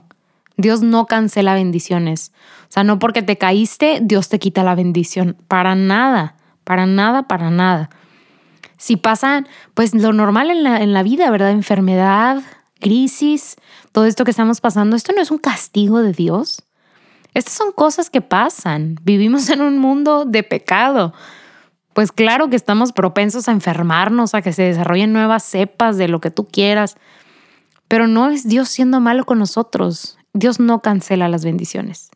Dios 0.58 0.82
no 0.82 1.06
cancela 1.06 1.54
bendiciones. 1.54 2.32
O 2.63 2.72
sea, 2.74 2.84
no 2.84 3.00
porque 3.00 3.22
te 3.22 3.38
caíste, 3.38 4.00
Dios 4.02 4.30
te 4.30 4.39
quita 4.39 4.63
la 4.63 4.76
bendición. 4.76 5.38
Para 5.48 5.76
nada, 5.76 6.36
para 6.63 6.86
nada, 6.86 7.24
para 7.28 7.50
nada. 7.50 7.89
Si 8.78 8.98
pasan, 8.98 9.48
pues 9.74 9.94
lo 9.94 10.13
normal 10.13 10.52
en 10.52 10.63
la, 10.63 10.82
en 10.82 10.94
la 10.94 11.04
vida, 11.04 11.30
¿verdad? 11.32 11.52
Enfermedad, 11.52 12.42
crisis, 12.80 13.56
todo 13.92 14.06
esto 14.06 14.26
que 14.26 14.32
estamos 14.32 14.62
pasando, 14.62 14.96
esto 14.96 15.13
no 15.13 15.22
es 15.22 15.32
un 15.32 15.38
castigo 15.38 16.02
de 16.02 16.12
Dios. 16.12 16.63
Estas 17.34 17.54
son 17.54 17.72
cosas 17.72 18.10
que 18.10 18.22
pasan. 18.22 19.00
Vivimos 19.04 19.50
en 19.50 19.62
un 19.62 19.80
mundo 19.80 20.26
de 20.26 20.44
pecado. 20.44 21.13
Pues 21.94 22.12
claro 22.12 22.50
que 22.50 22.56
estamos 22.56 22.92
propensos 22.92 23.48
a 23.48 23.52
enfermarnos, 23.52 24.34
a 24.34 24.42
que 24.42 24.54
se 24.54 24.63
desarrollen 24.63 25.13
nuevas 25.13 25.44
cepas 25.44 25.98
de 25.98 26.08
lo 26.08 26.20
que 26.22 26.32
tú 26.32 26.48
quieras. 26.48 26.98
Pero 27.88 28.08
no 28.08 28.30
es 28.30 28.48
Dios 28.48 28.70
siendo 28.70 29.00
malo 29.00 29.26
con 29.26 29.39
nosotros. 29.39 30.18
Dios 30.34 30.60
no 30.60 30.82
cancela 30.82 31.30
las 31.30 31.46
bendiciones. 31.46 32.10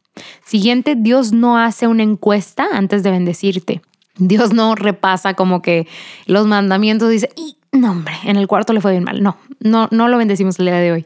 Siguiente, 0.46 0.96
Dios 0.98 1.32
no 1.32 1.58
hace 1.58 1.88
una 1.88 2.04
encuesta 2.04 2.68
antes 2.74 3.04
de 3.04 3.12
bendecirte. 3.12 3.82
Dios 4.18 4.54
no 4.54 4.76
repasa 4.76 5.36
como 5.36 5.62
que 5.62 5.88
los 6.26 6.48
mandamientos 6.48 7.10
dice, 7.10 7.30
y 7.36 7.58
no 7.72 7.92
hombre, 7.92 8.16
en 8.24 8.36
el 8.38 8.48
cuarto 8.48 8.74
le 8.74 8.82
fue 8.82 8.92
bien 8.92 9.04
mal. 9.04 9.22
No, 9.22 9.38
no, 9.60 9.88
no 9.92 10.08
lo 10.08 10.18
bendecimos 10.18 10.60
el 10.60 10.66
día 10.66 10.76
de 10.76 10.92
hoy. 10.92 11.06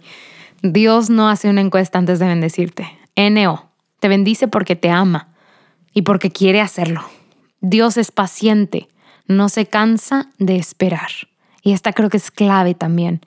Dios 0.63 1.09
no 1.09 1.29
hace 1.29 1.49
una 1.49 1.61
encuesta 1.61 1.99
antes 1.99 2.19
de 2.19 2.27
bendecirte. 2.27 2.97
NO, 3.17 3.69
te 3.99 4.07
bendice 4.07 4.47
porque 4.47 4.75
te 4.75 4.89
ama 4.89 5.29
y 5.93 6.03
porque 6.03 6.31
quiere 6.31 6.61
hacerlo. 6.61 7.03
Dios 7.59 7.97
es 7.97 8.11
paciente, 8.11 8.87
no 9.27 9.49
se 9.49 9.65
cansa 9.65 10.29
de 10.39 10.55
esperar. 10.55 11.09
Y 11.61 11.73
esta 11.73 11.93
creo 11.93 12.09
que 12.09 12.17
es 12.17 12.31
clave 12.31 12.73
también. 12.73 13.21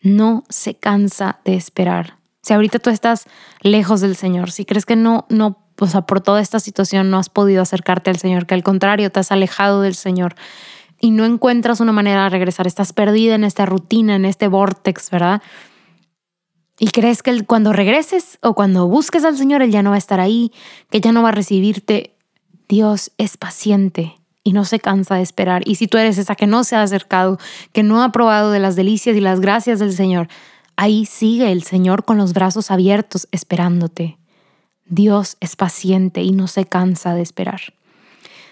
No 0.00 0.44
se 0.48 0.74
cansa 0.74 1.40
de 1.44 1.54
esperar. 1.54 2.16
Si 2.42 2.52
ahorita 2.52 2.80
tú 2.80 2.90
estás 2.90 3.26
lejos 3.60 4.00
del 4.00 4.16
Señor, 4.16 4.50
si 4.50 4.64
crees 4.64 4.84
que 4.84 4.96
no, 4.96 5.26
no, 5.28 5.58
o 5.78 5.86
sea, 5.86 6.02
por 6.02 6.20
toda 6.20 6.40
esta 6.40 6.58
situación 6.58 7.10
no 7.10 7.18
has 7.18 7.28
podido 7.28 7.62
acercarte 7.62 8.10
al 8.10 8.18
Señor, 8.18 8.46
que 8.46 8.54
al 8.54 8.64
contrario 8.64 9.10
te 9.10 9.20
has 9.20 9.30
alejado 9.30 9.80
del 9.80 9.94
Señor 9.94 10.34
y 11.00 11.10
no 11.10 11.24
encuentras 11.24 11.80
una 11.80 11.92
manera 11.92 12.24
de 12.24 12.30
regresar, 12.30 12.66
estás 12.66 12.92
perdida 12.92 13.34
en 13.34 13.44
esta 13.44 13.66
rutina, 13.66 14.16
en 14.16 14.24
este 14.24 14.48
vortex, 14.48 15.10
¿verdad? 15.10 15.42
Y 16.78 16.88
crees 16.88 17.22
que 17.22 17.44
cuando 17.44 17.72
regreses 17.72 18.38
o 18.42 18.54
cuando 18.54 18.88
busques 18.88 19.24
al 19.24 19.36
Señor, 19.36 19.62
Él 19.62 19.70
ya 19.70 19.82
no 19.82 19.90
va 19.90 19.96
a 19.96 19.98
estar 19.98 20.18
ahí, 20.18 20.52
que 20.90 21.00
ya 21.00 21.12
no 21.12 21.22
va 21.22 21.28
a 21.28 21.32
recibirte. 21.32 22.16
Dios 22.68 23.12
es 23.18 23.36
paciente 23.36 24.16
y 24.42 24.52
no 24.52 24.64
se 24.64 24.80
cansa 24.80 25.16
de 25.16 25.22
esperar. 25.22 25.62
Y 25.64 25.76
si 25.76 25.86
tú 25.86 25.98
eres 25.98 26.18
esa 26.18 26.34
que 26.34 26.46
no 26.46 26.64
se 26.64 26.74
ha 26.74 26.82
acercado, 26.82 27.38
que 27.72 27.82
no 27.82 28.02
ha 28.02 28.10
probado 28.10 28.50
de 28.50 28.58
las 28.58 28.74
delicias 28.74 29.16
y 29.16 29.20
las 29.20 29.40
gracias 29.40 29.78
del 29.78 29.92
Señor, 29.92 30.28
Ahí 30.76 31.06
sigue 31.06 31.52
el 31.52 31.62
Señor 31.62 32.04
con 32.04 32.18
los 32.18 32.32
brazos 32.32 32.70
abiertos 32.70 33.28
esperándote. 33.30 34.18
Dios 34.86 35.36
es 35.40 35.56
paciente 35.56 36.22
y 36.22 36.32
no 36.32 36.48
se 36.48 36.64
cansa 36.64 37.14
de 37.14 37.22
esperar. 37.22 37.60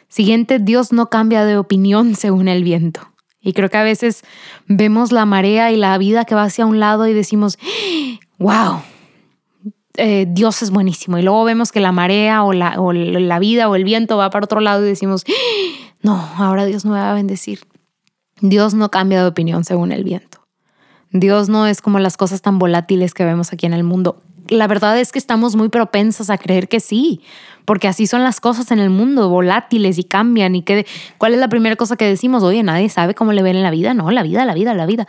Siguiente, 0.08 0.58
Dios 0.58 0.92
no 0.92 1.08
cambia 1.08 1.44
de 1.44 1.56
opinión 1.56 2.14
según 2.16 2.48
el 2.48 2.64
viento. 2.64 3.00
Y 3.42 3.54
creo 3.54 3.70
que 3.70 3.78
a 3.78 3.82
veces 3.82 4.22
vemos 4.66 5.12
la 5.12 5.24
marea 5.24 5.72
y 5.72 5.76
la 5.76 5.96
vida 5.96 6.24
que 6.24 6.34
va 6.34 6.42
hacia 6.44 6.66
un 6.66 6.78
lado 6.78 7.06
y 7.06 7.14
decimos, 7.14 7.58
wow, 8.38 8.82
eh, 9.96 10.26
Dios 10.28 10.62
es 10.62 10.70
buenísimo. 10.70 11.16
Y 11.16 11.22
luego 11.22 11.44
vemos 11.44 11.72
que 11.72 11.80
la 11.80 11.92
marea 11.92 12.42
o 12.42 12.52
la, 12.52 12.78
o 12.80 12.92
la 12.92 13.38
vida 13.38 13.68
o 13.68 13.76
el 13.76 13.84
viento 13.84 14.18
va 14.18 14.28
para 14.28 14.44
otro 14.44 14.60
lado 14.60 14.84
y 14.84 14.88
decimos, 14.88 15.24
no, 16.02 16.16
ahora 16.36 16.66
Dios 16.66 16.84
no 16.84 16.92
me 16.92 16.98
va 16.98 17.10
a 17.10 17.14
bendecir. 17.14 17.60
Dios 18.40 18.74
no 18.74 18.90
cambia 18.90 19.22
de 19.22 19.28
opinión 19.28 19.64
según 19.64 19.92
el 19.92 20.04
viento. 20.04 20.39
Dios 21.12 21.48
no 21.48 21.66
es 21.66 21.80
como 21.80 21.98
las 21.98 22.16
cosas 22.16 22.42
tan 22.42 22.58
volátiles 22.58 23.14
que 23.14 23.24
vemos 23.24 23.52
aquí 23.52 23.66
en 23.66 23.72
el 23.72 23.84
mundo. 23.84 24.22
La 24.48 24.66
verdad 24.66 24.98
es 24.98 25.12
que 25.12 25.18
estamos 25.18 25.56
muy 25.56 25.68
propensas 25.68 26.30
a 26.30 26.38
creer 26.38 26.68
que 26.68 26.80
sí, 26.80 27.20
porque 27.64 27.88
así 27.88 28.06
son 28.06 28.24
las 28.24 28.40
cosas 28.40 28.70
en 28.70 28.78
el 28.78 28.90
mundo, 28.90 29.28
volátiles 29.28 29.98
y 29.98 30.04
cambian. 30.04 30.54
¿Y 30.54 30.62
que, 30.62 30.86
cuál 31.18 31.34
es 31.34 31.40
la 31.40 31.48
primera 31.48 31.76
cosa 31.76 31.96
que 31.96 32.04
decimos? 32.04 32.42
Oye, 32.42 32.62
nadie 32.62 32.88
sabe 32.88 33.14
cómo 33.14 33.32
le 33.32 33.42
ven 33.42 33.56
en 33.56 33.62
la 33.62 33.70
vida. 33.70 33.94
No, 33.94 34.10
la 34.10 34.22
vida, 34.22 34.44
la 34.44 34.54
vida, 34.54 34.74
la 34.74 34.86
vida. 34.86 35.06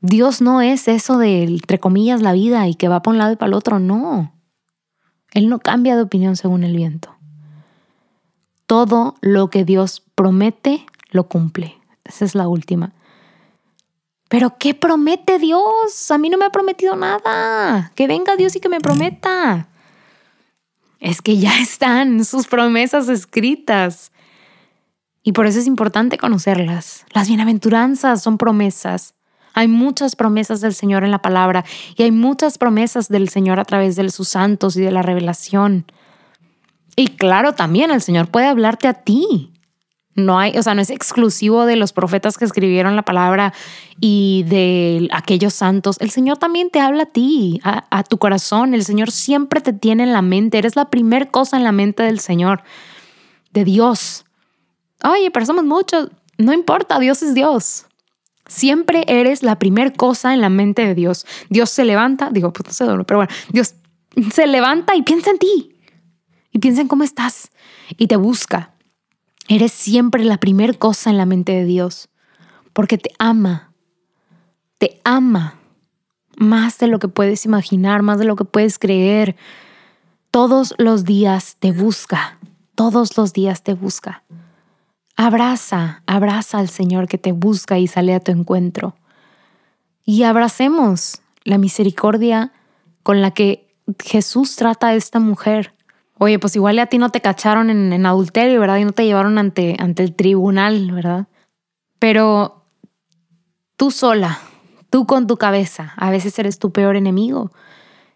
Dios 0.00 0.42
no 0.42 0.60
es 0.60 0.88
eso 0.88 1.16
de, 1.16 1.44
entre 1.44 1.78
comillas, 1.78 2.20
la 2.22 2.32
vida 2.32 2.66
y 2.68 2.74
que 2.74 2.88
va 2.88 3.02
para 3.02 3.12
un 3.12 3.18
lado 3.18 3.32
y 3.32 3.36
para 3.36 3.48
el 3.48 3.54
otro. 3.54 3.78
No. 3.78 4.34
Él 5.32 5.48
no 5.48 5.60
cambia 5.60 5.96
de 5.96 6.02
opinión 6.02 6.36
según 6.36 6.64
el 6.64 6.76
viento. 6.76 7.14
Todo 8.66 9.14
lo 9.20 9.48
que 9.48 9.64
Dios 9.64 10.02
promete, 10.14 10.84
lo 11.10 11.28
cumple. 11.28 11.76
Esa 12.04 12.24
es 12.24 12.34
la 12.34 12.48
última. 12.48 12.92
Pero 14.32 14.56
¿qué 14.58 14.72
promete 14.72 15.38
Dios? 15.38 16.10
A 16.10 16.16
mí 16.16 16.30
no 16.30 16.38
me 16.38 16.46
ha 16.46 16.50
prometido 16.50 16.96
nada. 16.96 17.92
Que 17.94 18.06
venga 18.06 18.34
Dios 18.34 18.56
y 18.56 18.60
que 18.60 18.70
me 18.70 18.80
prometa. 18.80 19.68
Es 21.00 21.20
que 21.20 21.36
ya 21.36 21.58
están 21.60 22.24
sus 22.24 22.46
promesas 22.46 23.10
escritas. 23.10 24.10
Y 25.22 25.32
por 25.32 25.46
eso 25.46 25.58
es 25.58 25.66
importante 25.66 26.16
conocerlas. 26.16 27.04
Las 27.12 27.28
bienaventuranzas 27.28 28.22
son 28.22 28.38
promesas. 28.38 29.12
Hay 29.52 29.68
muchas 29.68 30.16
promesas 30.16 30.62
del 30.62 30.72
Señor 30.72 31.04
en 31.04 31.10
la 31.10 31.20
palabra 31.20 31.62
y 31.94 32.04
hay 32.04 32.10
muchas 32.10 32.56
promesas 32.56 33.08
del 33.08 33.28
Señor 33.28 33.60
a 33.60 33.66
través 33.66 33.96
de 33.96 34.08
sus 34.08 34.28
santos 34.28 34.78
y 34.78 34.80
de 34.80 34.92
la 34.92 35.02
revelación. 35.02 35.84
Y 36.96 37.08
claro, 37.08 37.52
también 37.52 37.90
el 37.90 38.00
Señor 38.00 38.28
puede 38.28 38.46
hablarte 38.46 38.88
a 38.88 38.94
ti. 38.94 39.51
No 40.14 40.38
hay, 40.38 40.58
o 40.58 40.62
sea, 40.62 40.74
no 40.74 40.82
es 40.82 40.90
exclusivo 40.90 41.64
de 41.64 41.76
los 41.76 41.94
profetas 41.94 42.36
que 42.36 42.44
escribieron 42.44 42.96
la 42.96 43.02
palabra 43.02 43.54
y 43.98 44.44
de 44.46 45.08
aquellos 45.10 45.54
santos. 45.54 45.96
El 46.00 46.10
Señor 46.10 46.36
también 46.36 46.68
te 46.68 46.80
habla 46.80 47.04
a 47.04 47.06
ti, 47.06 47.60
a, 47.64 48.02
tu 48.04 48.18
corazón. 48.18 48.74
El 48.74 48.84
Señor 48.84 49.10
siempre 49.10 49.62
te 49.62 49.72
tiene 49.72 50.02
en 50.02 50.12
la 50.12 50.20
mente. 50.20 50.58
Eres 50.58 50.76
la 50.76 50.90
primera 50.90 51.30
cosa 51.30 51.56
en 51.56 51.64
la 51.64 51.72
mente 51.72 52.02
del 52.02 52.20
Señor, 52.20 52.62
de 53.52 53.64
Dios. 53.64 54.26
Oye, 55.02 55.30
pero 55.30 55.46
somos 55.46 55.64
muchos. 55.64 56.10
No 56.36 56.52
importa, 56.52 56.98
Dios 56.98 57.22
es 57.22 57.32
Dios. 57.32 57.86
Siempre 58.46 59.04
eres 59.06 59.42
la 59.42 59.58
primera 59.58 59.90
cosa 59.94 60.34
en 60.34 60.42
la 60.42 60.50
mente 60.50 60.86
de 60.86 60.94
Dios. 60.94 61.24
Dios 61.48 61.70
se 61.70 61.86
levanta, 61.86 62.28
digo, 62.30 62.52
pues 62.52 62.66
no 62.66 62.72
sé, 62.74 63.04
pero 63.06 63.18
bueno, 63.18 63.32
Dios 63.48 63.76
se 64.30 64.46
levanta 64.46 64.94
y 64.94 65.02
piensa 65.02 65.30
en 65.30 65.38
ti. 65.38 65.78
Y 66.50 66.58
piensa 66.58 66.82
en 66.82 66.88
cómo 66.88 67.02
estás. 67.02 67.50
Y 67.96 68.08
te 68.08 68.16
busca 68.16 68.72
Eres 69.54 69.72
siempre 69.72 70.24
la 70.24 70.38
primer 70.38 70.78
cosa 70.78 71.10
en 71.10 71.18
la 71.18 71.26
mente 71.26 71.52
de 71.52 71.66
Dios, 71.66 72.08
porque 72.72 72.96
te 72.96 73.10
ama, 73.18 73.70
te 74.78 74.98
ama 75.04 75.58
más 76.38 76.78
de 76.78 76.86
lo 76.86 76.98
que 76.98 77.08
puedes 77.08 77.44
imaginar, 77.44 78.00
más 78.00 78.18
de 78.18 78.24
lo 78.24 78.34
que 78.34 78.46
puedes 78.46 78.78
creer. 78.78 79.36
Todos 80.30 80.74
los 80.78 81.04
días 81.04 81.56
te 81.58 81.70
busca, 81.70 82.38
todos 82.74 83.18
los 83.18 83.34
días 83.34 83.62
te 83.62 83.74
busca. 83.74 84.22
Abraza, 85.16 86.02
abraza 86.06 86.58
al 86.58 86.70
Señor 86.70 87.06
que 87.06 87.18
te 87.18 87.32
busca 87.32 87.78
y 87.78 87.88
sale 87.88 88.14
a 88.14 88.20
tu 88.20 88.32
encuentro. 88.32 88.96
Y 90.06 90.22
abracemos 90.22 91.20
la 91.44 91.58
misericordia 91.58 92.52
con 93.02 93.20
la 93.20 93.32
que 93.32 93.68
Jesús 94.02 94.56
trata 94.56 94.86
a 94.86 94.94
esta 94.94 95.20
mujer 95.20 95.74
oye, 96.22 96.38
pues 96.38 96.54
igual 96.54 96.78
a 96.78 96.86
ti 96.86 96.98
no 96.98 97.10
te 97.10 97.20
cacharon 97.20 97.68
en, 97.68 98.06
adulterio, 98.06 98.60
¿verdad? 98.60 98.76
Y 98.76 98.84
no 98.84 98.92
te 98.92 99.04
llevaron 99.04 99.38
ante, 99.38 99.74
ante 99.80 100.04
el 100.04 100.14
tribunal, 100.14 100.92
¿verdad? 100.92 101.26
Pero 101.98 102.62
tú 103.76 103.90
sola, 103.90 104.38
tú 104.88 105.04
con 105.04 105.26
tu 105.26 105.36
cabeza, 105.36 105.94
a 105.96 106.10
veces 106.10 106.38
eres 106.38 106.60
tu 106.60 106.70
peor 106.70 106.94
enemigo. 106.94 107.50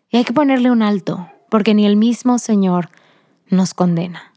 Y 0.09 0.19
hay 0.19 0.25
que 0.25 0.33
ponerle 0.33 0.71
un 0.71 0.83
alto, 0.83 1.29
porque 1.51 1.75
ni 1.75 1.85
el 1.85 1.97
mismo 1.97 2.39
Señor 2.39 2.91
nos 3.51 3.75
condena. 3.75 4.33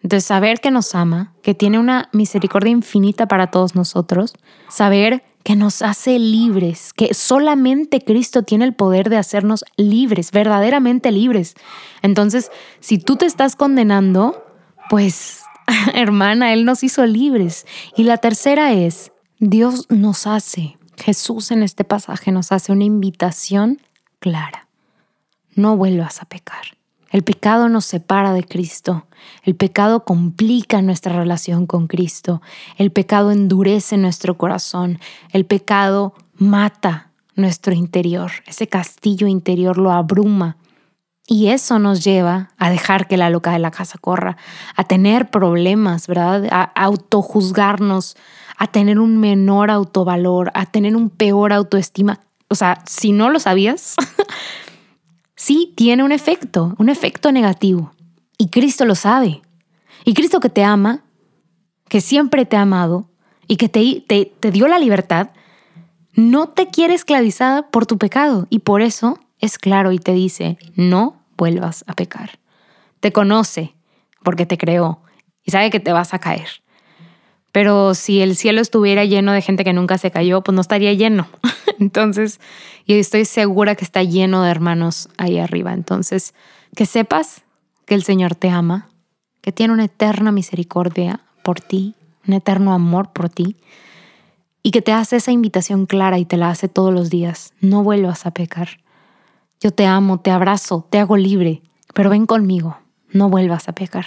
Entonces, 0.00 0.26
saber 0.26 0.60
que 0.60 0.72
nos 0.72 0.96
ama, 0.96 1.34
que 1.40 1.54
tiene 1.54 1.78
una 1.78 2.08
misericordia 2.12 2.72
infinita 2.72 3.28
para 3.28 3.52
todos 3.52 3.76
nosotros, 3.76 4.34
saber 4.68 5.22
que 5.44 5.56
nos 5.56 5.82
hace 5.82 6.18
libres, 6.18 6.92
que 6.94 7.12
solamente 7.12 8.00
Cristo 8.00 8.42
tiene 8.42 8.64
el 8.64 8.74
poder 8.74 9.10
de 9.10 9.18
hacernos 9.18 9.64
libres, 9.76 10.32
verdaderamente 10.32 11.12
libres. 11.12 11.54
Entonces, 12.02 12.50
si 12.80 12.98
tú 12.98 13.16
te 13.16 13.26
estás 13.26 13.54
condenando, 13.54 14.42
pues, 14.88 15.42
hermana, 15.94 16.54
Él 16.54 16.64
nos 16.64 16.82
hizo 16.82 17.04
libres. 17.04 17.66
Y 17.94 18.04
la 18.04 18.16
tercera 18.16 18.72
es, 18.72 19.12
Dios 19.38 19.86
nos 19.90 20.26
hace, 20.26 20.78
Jesús 20.96 21.50
en 21.50 21.62
este 21.62 21.84
pasaje 21.84 22.32
nos 22.32 22.50
hace 22.50 22.72
una 22.72 22.84
invitación 22.84 23.80
clara. 24.20 24.66
No 25.54 25.76
vuelvas 25.76 26.22
a 26.22 26.24
pecar. 26.24 26.78
El 27.14 27.22
pecado 27.22 27.68
nos 27.68 27.84
separa 27.84 28.32
de 28.32 28.42
Cristo. 28.42 29.06
El 29.44 29.54
pecado 29.54 30.04
complica 30.04 30.82
nuestra 30.82 31.16
relación 31.16 31.64
con 31.64 31.86
Cristo. 31.86 32.42
El 32.76 32.90
pecado 32.90 33.30
endurece 33.30 33.96
nuestro 33.96 34.36
corazón. 34.36 34.98
El 35.30 35.46
pecado 35.46 36.14
mata 36.34 37.12
nuestro 37.36 37.72
interior, 37.72 38.32
ese 38.48 38.66
castillo 38.66 39.28
interior 39.28 39.78
lo 39.78 39.92
abruma. 39.92 40.56
Y 41.28 41.50
eso 41.50 41.78
nos 41.78 42.02
lleva 42.02 42.50
a 42.58 42.68
dejar 42.68 43.06
que 43.06 43.16
la 43.16 43.30
loca 43.30 43.52
de 43.52 43.60
la 43.60 43.70
casa 43.70 43.96
corra, 43.96 44.36
a 44.74 44.82
tener 44.82 45.30
problemas, 45.30 46.08
¿verdad? 46.08 46.48
A 46.50 46.64
autojuzgarnos, 46.64 48.16
a 48.58 48.66
tener 48.66 48.98
un 48.98 49.18
menor 49.18 49.70
autovalor, 49.70 50.50
a 50.54 50.66
tener 50.66 50.96
un 50.96 51.10
peor 51.10 51.52
autoestima. 51.52 52.18
O 52.48 52.56
sea, 52.56 52.82
si 52.86 53.12
no 53.12 53.30
lo 53.30 53.38
sabías, 53.38 53.94
sí 55.36 55.72
tiene 55.76 56.02
un 56.02 56.12
efecto, 56.12 56.74
un 56.78 56.88
efecto 56.88 57.32
negativo. 57.32 57.92
Y 58.38 58.48
Cristo 58.48 58.84
lo 58.84 58.94
sabe. 58.94 59.42
Y 60.04 60.14
Cristo 60.14 60.40
que 60.40 60.50
te 60.50 60.64
ama, 60.64 61.04
que 61.88 62.00
siempre 62.00 62.44
te 62.44 62.56
ha 62.56 62.62
amado 62.62 63.08
y 63.46 63.56
que 63.56 63.68
te, 63.68 64.04
te, 64.06 64.50
dio 64.50 64.68
la 64.68 64.78
libertad, 64.78 65.30
no 66.14 66.48
te 66.48 66.68
quiere 66.68 66.94
esclavizada 66.94 67.70
por 67.70 67.86
tu 67.86 67.98
pecado 67.98 68.46
y 68.50 68.60
por 68.60 68.82
eso 68.82 69.18
es 69.38 69.58
claro 69.58 69.92
y 69.92 69.98
te 69.98 70.12
dice, 70.12 70.58
no 70.74 71.22
vuelvas 71.36 71.84
a 71.86 71.94
pecar. 71.94 72.38
Te 73.00 73.12
conoce 73.12 73.74
porque 74.22 74.46
te 74.46 74.58
creó 74.58 75.02
y 75.42 75.50
sabe 75.50 75.70
que 75.70 75.80
te 75.80 75.92
vas 75.92 76.14
a 76.14 76.18
caer. 76.18 76.48
Pero 77.52 77.94
si 77.94 78.20
el 78.20 78.36
cielo 78.36 78.60
estuviera 78.60 79.04
lleno 79.04 79.32
de 79.32 79.42
gente 79.42 79.64
que 79.64 79.72
nunca 79.72 79.98
se 79.98 80.10
cayó, 80.10 80.42
pues 80.42 80.54
no 80.54 80.60
estaría 80.60 80.92
lleno. 80.94 81.28
Entonces, 81.80 82.40
y 82.86 82.94
estoy 82.94 83.24
segura 83.24 83.74
que 83.74 83.84
está 83.84 84.02
lleno 84.02 84.42
de 84.42 84.50
hermanos 84.50 85.08
ahí 85.16 85.38
arriba. 85.38 85.72
Entonces, 85.72 86.34
que 86.74 86.86
sepas 86.86 87.42
que 87.86 87.94
el 87.94 88.02
Señor 88.02 88.34
te 88.34 88.50
ama, 88.50 88.88
que 89.40 89.52
tiene 89.52 89.74
una 89.74 89.84
eterna 89.84 90.32
misericordia 90.32 91.20
por 91.42 91.60
ti, 91.60 91.94
un 92.26 92.34
eterno 92.34 92.72
amor 92.72 93.12
por 93.12 93.28
ti 93.28 93.56
y 94.62 94.70
que 94.70 94.82
te 94.82 94.92
hace 94.92 95.16
esa 95.16 95.30
invitación 95.30 95.84
clara 95.86 96.18
y 96.18 96.24
te 96.24 96.38
la 96.38 96.48
hace 96.48 96.68
todos 96.68 96.92
los 96.92 97.10
días. 97.10 97.52
No 97.60 97.82
vuelvas 97.82 98.24
a 98.24 98.30
pecar. 98.32 98.80
Yo 99.60 99.70
te 99.70 99.86
amo, 99.86 100.20
te 100.20 100.30
abrazo, 100.30 100.86
te 100.88 100.98
hago 100.98 101.16
libre, 101.16 101.62
pero 101.92 102.10
ven 102.10 102.26
conmigo, 102.26 102.78
no 103.10 103.28
vuelvas 103.28 103.68
a 103.68 103.72
pecar. 103.72 104.06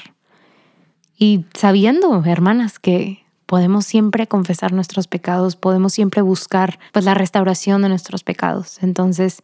Y 1.18 1.46
sabiendo, 1.54 2.24
hermanas, 2.26 2.80
que 2.80 3.24
podemos 3.48 3.86
siempre 3.86 4.28
confesar 4.28 4.74
nuestros 4.74 5.08
pecados, 5.08 5.56
podemos 5.56 5.94
siempre 5.94 6.22
buscar 6.22 6.78
pues 6.92 7.04
la 7.06 7.16
restauración 7.16 7.82
de 7.82 7.90
nuestros 7.90 8.24
pecados. 8.24 8.78
Entonces, 8.84 9.42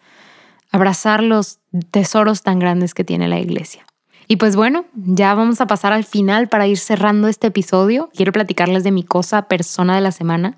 abrazar 0.72 1.24
los 1.24 1.60
tesoros 1.90 2.44
tan 2.44 2.60
grandes 2.60 2.94
que 2.94 3.04
tiene 3.04 3.28
la 3.28 3.40
iglesia. 3.40 3.86
Y 4.28 4.38
pues 4.38 4.56
bueno, 4.56 4.86
ya 4.94 5.34
vamos 5.34 5.62
a 5.62 5.68
pasar 5.68 5.94
al 5.94 6.04
final 6.04 6.48
para 6.48 6.68
ir 6.68 6.78
cerrando 6.78 7.28
este 7.28 7.48
episodio. 7.48 8.10
Quiero 8.16 8.32
platicarles 8.32 8.84
de 8.84 8.92
mi 8.92 9.04
cosa 9.04 9.48
persona 9.48 9.96
de 9.96 10.02
la 10.02 10.12
semana 10.12 10.58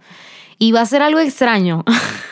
y 0.58 0.72
va 0.72 0.82
a 0.82 0.86
ser 0.86 1.02
algo 1.02 1.20
extraño. 1.20 1.84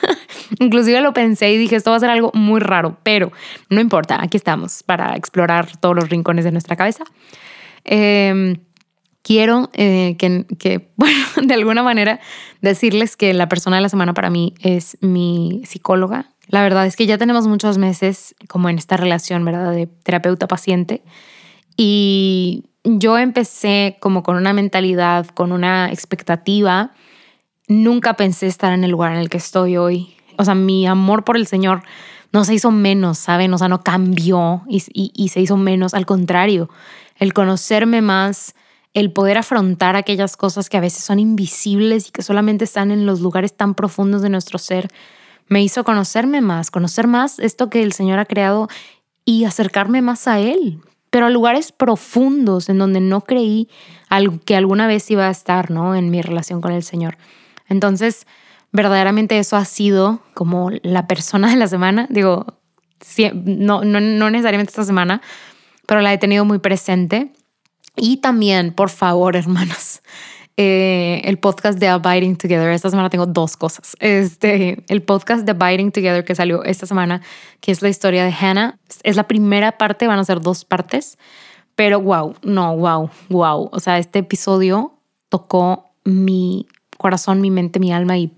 Inclusive 0.59 1.01
lo 1.01 1.13
pensé 1.13 1.51
y 1.51 1.57
dije, 1.57 1.75
esto 1.75 1.91
va 1.91 1.97
a 1.97 1.99
ser 1.99 2.09
algo 2.09 2.31
muy 2.33 2.59
raro, 2.59 2.97
pero 3.03 3.31
no 3.69 3.81
importa, 3.81 4.21
aquí 4.21 4.37
estamos 4.37 4.83
para 4.83 5.15
explorar 5.15 5.77
todos 5.77 5.95
los 5.95 6.09
rincones 6.09 6.45
de 6.45 6.51
nuestra 6.51 6.75
cabeza. 6.75 7.03
Em, 7.83 8.57
quiero 9.23 9.71
eh, 9.73 10.15
que, 10.19 10.45
que, 10.59 10.89
bueno, 10.95 11.17
de 11.41 11.53
alguna 11.53 11.81
manera 11.81 12.19
decirles 12.61 13.17
que 13.17 13.33
la 13.33 13.49
persona 13.49 13.77
de 13.77 13.81
la 13.81 13.89
semana 13.89 14.13
para 14.13 14.29
mí 14.29 14.53
es 14.61 14.97
mi 15.01 15.63
psicóloga. 15.65 16.29
La 16.47 16.61
verdad 16.61 16.85
es 16.85 16.95
que 16.95 17.07
ya 17.07 17.17
tenemos 17.17 17.47
muchos 17.47 17.77
meses 17.79 18.35
como 18.47 18.69
en 18.69 18.77
esta 18.77 18.97
relación, 18.97 19.43
¿verdad? 19.43 19.71
De 19.71 19.87
terapeuta-paciente. 19.87 21.01
Y 21.77 22.65
yo 22.83 23.17
empecé 23.17 23.97
como 23.99 24.21
con 24.21 24.35
una 24.35 24.53
mentalidad, 24.53 25.25
con 25.27 25.51
una 25.51 25.89
expectativa 25.89 26.91
nunca 27.67 28.15
pensé 28.15 28.47
estar 28.47 28.73
en 28.73 28.83
el 28.83 28.91
lugar 28.91 29.13
en 29.13 29.19
el 29.19 29.29
que 29.29 29.37
estoy 29.37 29.77
hoy. 29.77 30.15
O 30.37 30.45
sea, 30.45 30.55
mi 30.55 30.87
amor 30.87 31.23
por 31.23 31.37
el 31.37 31.47
Señor 31.47 31.83
no 32.31 32.45
se 32.45 32.53
hizo 32.53 32.71
menos, 32.71 33.19
¿saben? 33.19 33.53
O 33.53 33.57
sea, 33.57 33.67
no 33.67 33.81
cambió 33.81 34.63
y, 34.67 34.83
y, 34.93 35.29
se 35.29 35.39
hizo 35.39 35.55
menos. 35.55 35.93
Al 35.93 36.05
contrario, 36.05 36.69
el 37.17 37.33
conocerme 37.33 38.01
más, 38.01 38.55
el 38.93 39.11
poder 39.11 39.37
afrontar 39.37 39.95
aquellas 39.95 40.37
cosas 40.37 40.69
que 40.69 40.77
a 40.77 40.81
veces 40.81 41.03
son 41.03 41.19
invisibles 41.19 42.09
y 42.09 42.11
que 42.11 42.21
solamente 42.21 42.63
están 42.63 42.91
en 42.91 43.05
los 43.05 43.21
lugares 43.21 43.55
tan 43.55 43.73
profundos 43.73 44.21
de 44.21 44.29
nuestro 44.29 44.59
ser, 44.59 44.89
me 45.47 45.63
hizo 45.63 45.83
conocerme 45.83 46.41
más, 46.41 46.71
conocer 46.71 47.07
más 47.07 47.39
esto 47.39 47.69
que 47.69 47.83
el 47.83 47.93
Señor 47.93 48.19
ha 48.19 48.25
creado 48.25 48.67
y 49.25 49.45
acercarme 49.45 50.01
más 50.01 50.27
a 50.27 50.39
Él, 50.39 50.79
pero 51.09 51.25
a 51.25 51.29
lugares 51.29 51.71
profundos 51.71 52.69
en 52.69 52.77
donde 52.77 53.01
no 53.01 53.21
creí 53.21 53.69
que 54.45 54.55
alguna 54.55 54.87
vez 54.87 55.09
iba 55.11 55.27
a 55.27 55.31
estar, 55.31 55.71
¿no? 55.71 55.95
En 55.95 56.09
mi 56.09 56.21
relación 56.21 56.61
con 56.61 56.71
el 56.71 56.83
Señor. 56.83 57.17
Entonces, 57.67 58.27
verdaderamente 58.71 59.37
eso 59.39 59.55
ha 59.55 59.65
sido 59.65 60.21
como 60.33 60.71
la 60.81 61.07
persona 61.07 61.49
de 61.49 61.55
la 61.55 61.67
semana. 61.67 62.07
Digo, 62.09 62.45
no, 63.33 63.83
no, 63.83 64.29
necesariamente 64.29 64.71
esta 64.71 64.83
semana, 64.83 65.21
pero 65.87 66.01
la 66.01 66.13
he 66.13 66.17
tenido 66.17 66.45
muy 66.45 66.59
presente. 66.59 67.31
Y 67.95 68.17
también, 68.17 68.73
por 68.73 68.89
favor, 68.89 69.35
hermanos, 69.37 70.01
eh, 70.57 71.21
el 71.23 71.39
podcast 71.39 71.79
de 71.79 71.87
Abiding 71.87 72.35
Together. 72.35 72.69
Esta 72.69 72.89
semana 72.89 73.09
tengo 73.09 73.25
dos 73.25 73.57
cosas. 73.57 73.95
Este, 73.99 74.83
el 74.87 75.01
podcast 75.01 75.45
de 75.45 75.51
Abiding 75.51 75.91
Together 75.91 76.23
que 76.23 76.35
salió 76.35 76.63
esta 76.63 76.85
semana, 76.85 77.21
que 77.59 77.71
es 77.71 77.81
la 77.81 77.89
historia 77.89 78.23
de 78.23 78.33
Hannah, 78.33 78.79
es 79.03 79.15
la 79.15 79.27
primera 79.27 79.77
parte, 79.77 80.07
van 80.07 80.19
a 80.19 80.23
ser 80.23 80.41
dos 80.41 80.65
partes, 80.65 81.17
pero 81.75 81.99
wow, 81.99 82.35
no, 82.43 82.77
wow, 82.77 83.09
wow. 83.29 83.69
O 83.71 83.79
sea, 83.79 83.97
este 83.97 84.19
episodio 84.19 84.93
tocó 85.29 85.89
mi 86.03 86.67
corazón, 86.97 87.41
mi 87.41 87.49
mente, 87.49 87.79
mi 87.79 87.91
alma 87.91 88.17
y, 88.17 88.31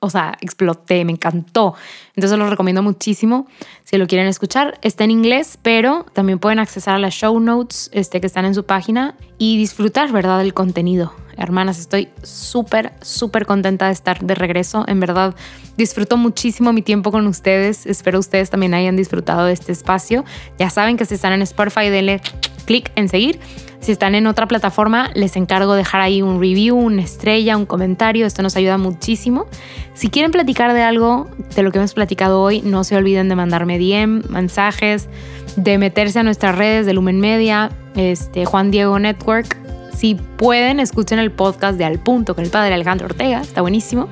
o 0.00 0.10
sea, 0.10 0.36
exploté, 0.40 1.04
me 1.04 1.12
encantó. 1.12 1.74
Entonces 2.14 2.38
lo 2.38 2.48
recomiendo 2.48 2.82
muchísimo 2.82 3.46
si 3.84 3.96
lo 3.96 4.06
quieren 4.06 4.26
escuchar. 4.26 4.78
Está 4.82 5.04
en 5.04 5.10
inglés, 5.10 5.58
pero 5.62 6.06
también 6.12 6.38
pueden 6.38 6.58
accesar 6.58 6.94
a 6.94 6.98
las 6.98 7.14
show 7.14 7.38
notes 7.40 7.90
este, 7.92 8.20
que 8.20 8.26
están 8.26 8.44
en 8.44 8.54
su 8.54 8.64
página 8.64 9.14
y 9.38 9.58
disfrutar, 9.58 10.12
¿verdad?, 10.12 10.38
del 10.38 10.54
contenido. 10.54 11.12
Hermanas, 11.36 11.78
estoy 11.78 12.08
súper, 12.22 12.92
súper 13.02 13.46
contenta 13.46 13.86
de 13.86 13.92
estar 13.92 14.20
de 14.20 14.34
regreso. 14.34 14.84
En 14.88 15.00
verdad, 15.00 15.34
disfruto 15.76 16.16
muchísimo 16.16 16.72
mi 16.72 16.82
tiempo 16.82 17.12
con 17.12 17.26
ustedes. 17.26 17.86
Espero 17.86 18.18
ustedes 18.18 18.50
también 18.50 18.74
hayan 18.74 18.96
disfrutado 18.96 19.44
de 19.44 19.52
este 19.52 19.72
espacio. 19.72 20.24
Ya 20.58 20.70
saben 20.70 20.96
que 20.96 21.04
si 21.04 21.14
están 21.14 21.32
en 21.32 21.42
Spotify, 21.42 21.90
denle 21.90 22.20
clic 22.64 22.90
en 22.96 23.08
seguir. 23.08 23.38
Si 23.80 23.92
están 23.92 24.14
en 24.14 24.26
otra 24.26 24.48
plataforma, 24.48 25.10
les 25.14 25.36
encargo 25.36 25.74
dejar 25.74 26.00
ahí 26.00 26.20
un 26.20 26.40
review, 26.40 26.76
una 26.76 27.02
estrella, 27.02 27.56
un 27.56 27.66
comentario. 27.66 28.26
Esto 28.26 28.42
nos 28.42 28.56
ayuda 28.56 28.78
muchísimo. 28.78 29.46
Si 29.94 30.08
quieren 30.08 30.32
platicar 30.32 30.72
de 30.74 30.82
algo 30.82 31.28
de 31.54 31.62
lo 31.62 31.70
que 31.70 31.78
hemos 31.78 31.94
platicado 31.94 32.40
hoy, 32.40 32.62
no 32.62 32.82
se 32.82 32.96
olviden 32.96 33.28
de 33.28 33.36
mandarme 33.36 33.78
DM, 33.78 34.28
mensajes, 34.28 35.08
de 35.56 35.78
meterse 35.78 36.18
a 36.18 36.22
nuestras 36.22 36.56
redes 36.56 36.86
de 36.86 36.94
Lumen 36.94 37.20
Media, 37.20 37.70
este, 37.94 38.44
Juan 38.44 38.70
Diego 38.70 38.98
Network. 38.98 39.65
Si 39.96 40.14
pueden, 40.14 40.78
escuchen 40.78 41.18
el 41.18 41.30
podcast 41.30 41.78
de 41.78 41.84
Al 41.84 41.98
Punto 41.98 42.34
con 42.34 42.44
el 42.44 42.50
padre 42.50 42.74
Alejandro 42.74 43.06
Ortega. 43.06 43.40
Está 43.40 43.62
buenísimo. 43.62 44.08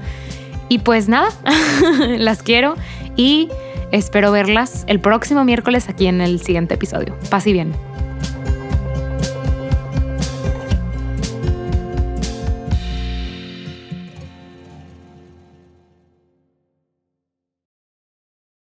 Y 0.70 0.78
pues 0.78 1.08
nada, 1.08 1.28
las 2.18 2.42
quiero 2.42 2.74
y 3.16 3.48
espero 3.92 4.32
verlas 4.32 4.84
el 4.86 4.98
próximo 5.00 5.44
miércoles 5.44 5.88
aquí 5.90 6.06
en 6.06 6.22
el 6.22 6.40
siguiente 6.40 6.74
episodio. 6.74 7.16
Paz 7.28 7.46
y 7.46 7.52
bien. 7.52 7.93